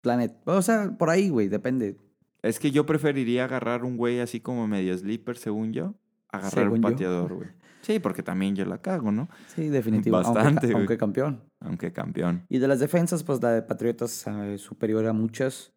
[0.01, 0.35] Planet.
[0.45, 1.97] O sea, por ahí, güey, depende.
[2.43, 5.95] Es que yo preferiría agarrar un güey así como medio sleeper, según yo,
[6.29, 7.49] agarrar Según un pateador, güey.
[7.87, 9.29] Sí, porque también yo la cago, ¿no?
[9.55, 9.69] Sí,
[10.11, 11.41] ca- Bastante, aunque campeón.
[11.61, 12.45] Aunque campeón.
[12.49, 15.71] Y de las defensas, pues la de Patriotas eh, superior a muchas.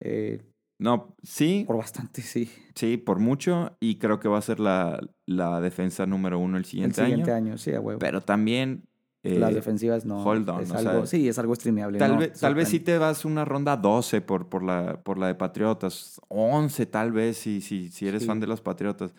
[0.00, 0.42] Eh,
[0.78, 2.48] No, sí, por bastante, sí.
[2.76, 3.76] sí, por mucho.
[3.80, 7.32] Y creo que va a ser la, la defensa número uno el El siguiente, siguiente
[7.32, 7.46] año.
[7.48, 7.98] año, sí, a huevo.
[7.98, 8.84] Pero también
[9.24, 10.22] Las eh, defensivas no.
[10.22, 11.98] hold on, es o algo, sea, sí, es algo streameable.
[11.98, 15.18] Tal, no vez, tal vez sí te vas una ronda 12 por, por, la, por
[15.18, 16.20] la de Patriotas.
[16.28, 18.28] 11 tal vez si, si, si eres Sí.
[18.28, 19.14] fan de los Patriotas.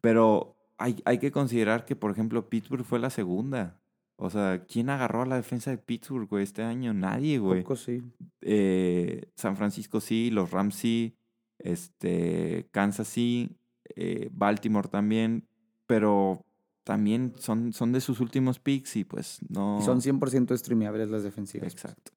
[0.00, 3.80] Pero hay, hay que considerar que, por ejemplo, Pittsburgh fue la segunda.
[4.16, 6.92] O sea, ¿quién agarró a la defensa de Pittsburgh, güey, este año?
[6.92, 7.62] Nadie, güey.
[7.62, 8.02] Poco sí.
[8.40, 11.16] Eh, San Francisco sí, los Rams sí,
[11.58, 13.56] este, Kansas sí,
[13.96, 15.46] eh, Baltimore también,
[15.86, 16.44] pero
[16.84, 19.78] también son, son de sus últimos picks y pues no...
[19.80, 21.72] Y son 100% streameables las defensivas.
[21.72, 22.12] Exacto.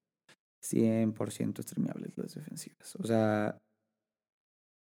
[0.62, 2.96] 100% streameables las defensivas.
[2.98, 3.60] O sea,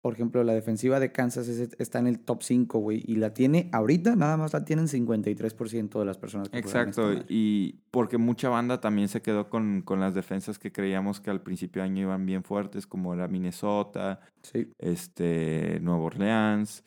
[0.03, 3.01] por ejemplo, la defensiva de Kansas es- está en el top 5, güey.
[3.07, 7.79] Y la tiene, ahorita nada más la tienen 53% de las personas que Exacto, y
[7.89, 11.81] porque mucha banda también se quedó con, con las defensas que creíamos que al principio
[11.81, 16.83] de año iban bien fuertes, como era Minnesota, Sí, este, Nueva Orleans,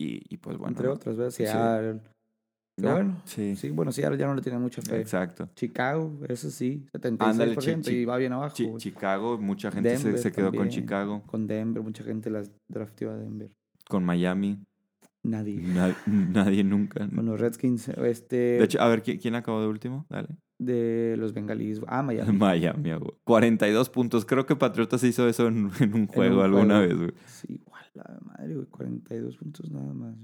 [0.00, 0.76] y, y pues bueno.
[0.76, 1.30] entre otras, ¿verdad?
[1.32, 1.44] Sí.
[2.76, 2.82] Seattle.
[2.82, 5.00] Pero No, bueno, sí, sí, bueno, Seattle ya no le tienen mucha fe.
[5.00, 5.48] exacto.
[5.54, 6.86] Chicago, eso sí,
[7.18, 8.54] Ándale, 76% Chi- y va bien abajo.
[8.54, 8.72] Chi-.
[8.78, 10.68] Chicago, mucha gente se, Denver se quedó con.
[10.68, 13.50] Chicago, Con Denver, mucha gente las drafteó a Denver.
[13.88, 14.58] con Miami,
[15.22, 15.60] Nadie.
[15.60, 17.08] na- nadie nunca.
[17.08, 20.06] Con los Redskins, este, De hecho, a ver, ¿quién, quién acabó de último?
[20.10, 20.28] Dale.
[20.58, 21.80] de los bengalíes.
[21.88, 22.32] Ah, Miami.
[22.38, 23.10] Miami, güey.
[23.24, 24.24] 42 puntos.
[24.24, 26.88] Creo que Patriotas hizo eso en, en un juego un alguna juego.
[26.88, 27.12] vez, güey.
[27.26, 28.66] Sí, igual, la madre, güey.
[28.66, 30.16] 42 puntos nada más.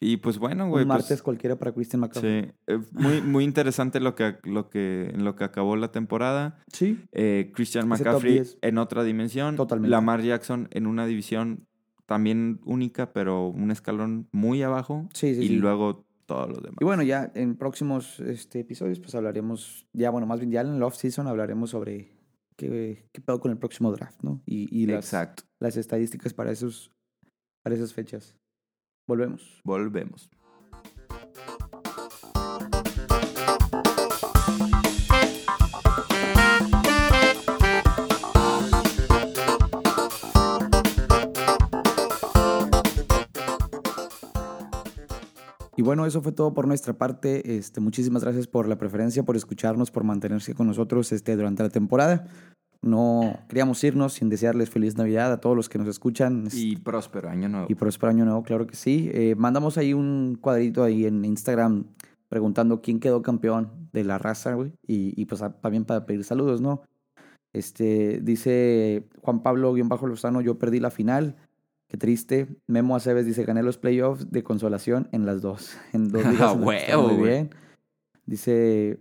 [0.00, 0.82] Y pues bueno, güey.
[0.84, 2.44] Un pues- martes cualquiera para Christian McCaffrey.
[2.44, 6.62] Sí, eh, muy, muy interesante lo que, lo que, en lo que acabó la temporada.
[6.72, 7.00] Sí.
[7.12, 8.58] Eh, Christian McCaffrey 10.
[8.60, 9.56] en otra dimensión.
[9.56, 9.90] Totalmente.
[9.90, 11.66] Lamar Jackson en una división
[12.06, 15.08] también única, pero un escalón muy abajo.
[15.12, 15.56] Sí, sí, y sí.
[15.56, 16.78] luego todos los demás.
[16.80, 20.74] Y bueno, ya en próximos este, episodios, pues hablaremos, ya bueno, más bien ya en
[20.76, 22.12] el off-season hablaremos sobre
[22.56, 24.42] qué, qué pedo con el próximo draft, ¿no?
[24.46, 25.44] Y, y las, Exacto.
[25.60, 26.92] las estadísticas para, esos,
[27.62, 28.36] para esas fechas.
[29.06, 29.60] Volvemos.
[29.62, 30.30] Volvemos.
[45.78, 47.56] Y bueno, eso fue todo por nuestra parte.
[47.58, 51.68] Este, muchísimas gracias por la preferencia, por escucharnos, por mantenerse con nosotros este, durante la
[51.68, 52.26] temporada.
[52.86, 56.48] No queríamos irnos sin desearles feliz Navidad a todos los que nos escuchan.
[56.52, 57.66] Y próspero año nuevo.
[57.68, 59.10] Y próspero año nuevo, claro que sí.
[59.12, 61.84] Eh, mandamos ahí un cuadrito ahí en Instagram
[62.28, 64.72] preguntando quién quedó campeón de la raza, güey.
[64.86, 66.82] Y, y pues a- también para pedir saludos, ¿no?
[67.52, 71.36] Este, dice Juan Pablo guion bajo Lozano, yo perdí la final.
[71.88, 72.48] Qué triste.
[72.66, 75.76] Memo Aceves dice, gané los playoffs de consolación en las dos.
[75.92, 76.40] En dos ligas.
[76.40, 77.50] Ah, huevo, Muy bien.
[78.26, 78.98] Dice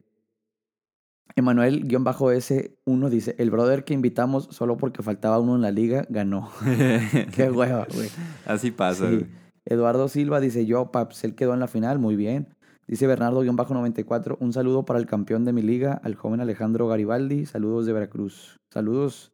[1.38, 5.72] Emanuel guion bajo S1 dice, el brother que invitamos solo porque faltaba uno en la
[5.72, 6.50] liga ganó.
[7.36, 8.10] Qué hueva, güey.
[8.46, 9.10] Así pasa.
[9.10, 9.26] Sí.
[9.66, 12.56] Eduardo Silva dice yo, Paps, él quedó en la final, muy bien.
[12.88, 17.86] Dice Bernardo-94, un saludo para el campeón de mi liga, al joven Alejandro Garibaldi, saludos
[17.88, 18.62] de Veracruz.
[18.70, 19.34] Saludos.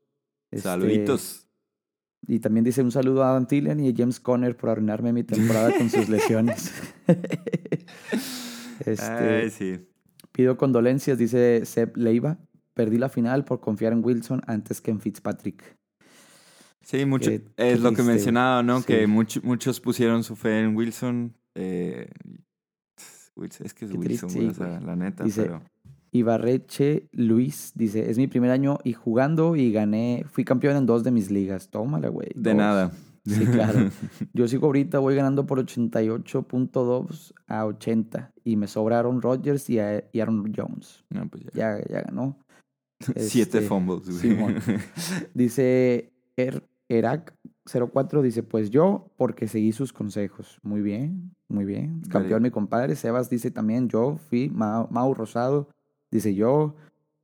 [0.51, 1.47] este, Saluditos.
[2.27, 5.23] Y también dice un saludo a Adam Tillen y a James Conner por arruinarme mi
[5.23, 6.71] temporada con sus lesiones.
[8.85, 9.90] este, Ay, sí.
[10.31, 12.37] Pido condolencias, dice Seb Leiva.
[12.73, 15.75] Perdí la final por confiar en Wilson antes que en Fitzpatrick.
[16.83, 18.79] Sí, mucho, Qué- qué es lo que mencionaba, ¿no?
[18.79, 18.85] sí.
[18.87, 21.33] Que much- muchos pusieron su fe en Wilson.
[21.55, 22.09] Eh,
[23.35, 25.61] Wilson es que es Qué Wilson, triste, güey, o sea, la neta, Dice- pero...
[26.13, 31.03] Ibarreche Luis dice, es mi primer año y jugando y gané, fui campeón en dos
[31.05, 31.69] de mis ligas.
[31.69, 32.27] Tómala, güey.
[32.35, 32.91] De nada.
[33.25, 33.89] Sí, claro.
[34.33, 40.03] Yo sigo ahorita, voy ganando por 88.2 a 80 y me sobraron Rodgers y, a-
[40.11, 41.03] y Aaron Jones.
[41.09, 41.77] No, pues ya.
[41.77, 42.37] Ya, ya ganó.
[43.17, 44.17] Siete Este, fumbles, güey.
[44.19, 44.55] Simón.
[45.33, 50.59] Dice er, Erac04, dice, pues yo, porque seguí sus consejos.
[50.63, 52.01] Muy bien, muy bien.
[52.09, 52.95] Campeón mi compadre.
[52.95, 54.49] Sebas dice también, yo fui.
[54.49, 55.69] Mau, Mau Rosado
[56.11, 56.75] dice yo.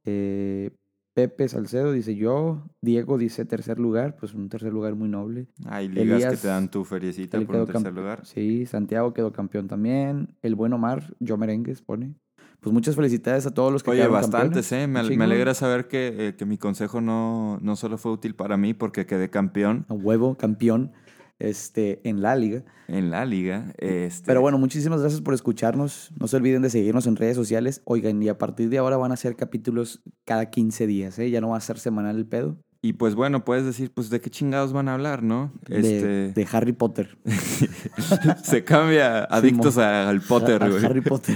[0.06, 0.72] Eh,
[1.18, 2.70] Pepe Salcedo dice yo.
[2.80, 5.48] Diego dice tercer lugar, pues un tercer lugar muy noble.
[5.66, 8.24] Hay ligas que Elías, te dan tu feriecita por un tercer lugar.
[8.24, 10.36] Sí, Santiago quedó campeón también.
[10.44, 12.14] El buen Omar, yo merengues, pone.
[12.60, 15.08] Pues muchas felicidades a todos los que Oye, bastantes, campeones.
[15.08, 15.10] ¿eh?
[15.10, 18.56] Me, me alegra saber que, eh, que mi consejo no, no solo fue útil para
[18.56, 20.92] mí porque quedé campeón A huevo, campeón
[21.40, 22.64] este, en la liga.
[22.88, 23.74] en la liga.
[23.78, 26.12] Este, Pero bueno, muchísimas gracias por escucharnos.
[26.20, 27.82] No se olviden de seguirnos en redes sociales.
[27.86, 31.30] Oigan, y a partir de ahora van a ser capítulos cada 15 días, ¿eh?
[31.30, 32.58] Ya no va a ser semanal el pedo.
[32.82, 35.52] Y pues bueno, puedes decir, pues de qué chingados van a hablar, ¿no?
[35.68, 36.32] De, este...
[36.34, 37.18] de Harry Potter.
[38.44, 40.86] Se cambia adictos al Potter, güey.
[40.86, 41.36] Harry Potter.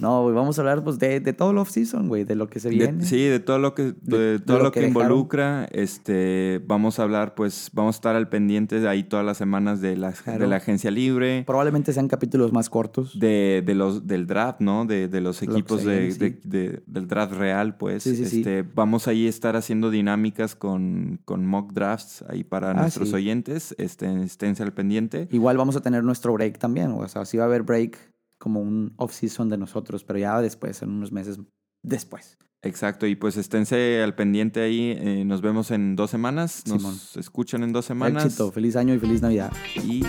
[0.00, 2.58] No, güey, vamos a hablar pues de, de todo el off-season, güey, de lo que
[2.58, 3.04] se viene.
[3.04, 5.68] sí, de todo lo que, de, todo lo, que, involucra.
[5.72, 9.82] Este, vamos a hablar, pues, vamos a estar al pendiente de ahí todas las semanas
[9.82, 11.44] de la, de la agencia libre.
[11.46, 13.18] Probablemente sean capítulos más cortos.
[13.18, 14.86] De, de los, del draft, ¿no?
[14.86, 18.02] De, de los equipos de, del draft real, pues.
[18.02, 20.89] Sí, sí, este, Vamos ahí a estar haciendo dinámicas con,
[21.24, 23.74] con mock drafts ahí para ah, nuestros oyentes.
[23.78, 25.28] Este, esténse al pendiente.
[25.30, 27.98] Igual vamos a tener nuestro break también, o sea, sí va a haber break
[28.38, 31.38] como un off-season de nosotros, pero ya después, en unos meses
[31.82, 32.38] después.
[32.62, 34.96] Exacto, y pues esténse al pendiente ahí.
[34.98, 36.64] Eh, nos vemos en dos semanas.
[36.66, 38.26] Nos escuchan en dos semanas.
[38.26, 39.52] Éxito, feliz año y feliz Navidad.
[39.82, 40.02] Y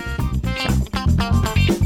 [1.16, 1.81] chao.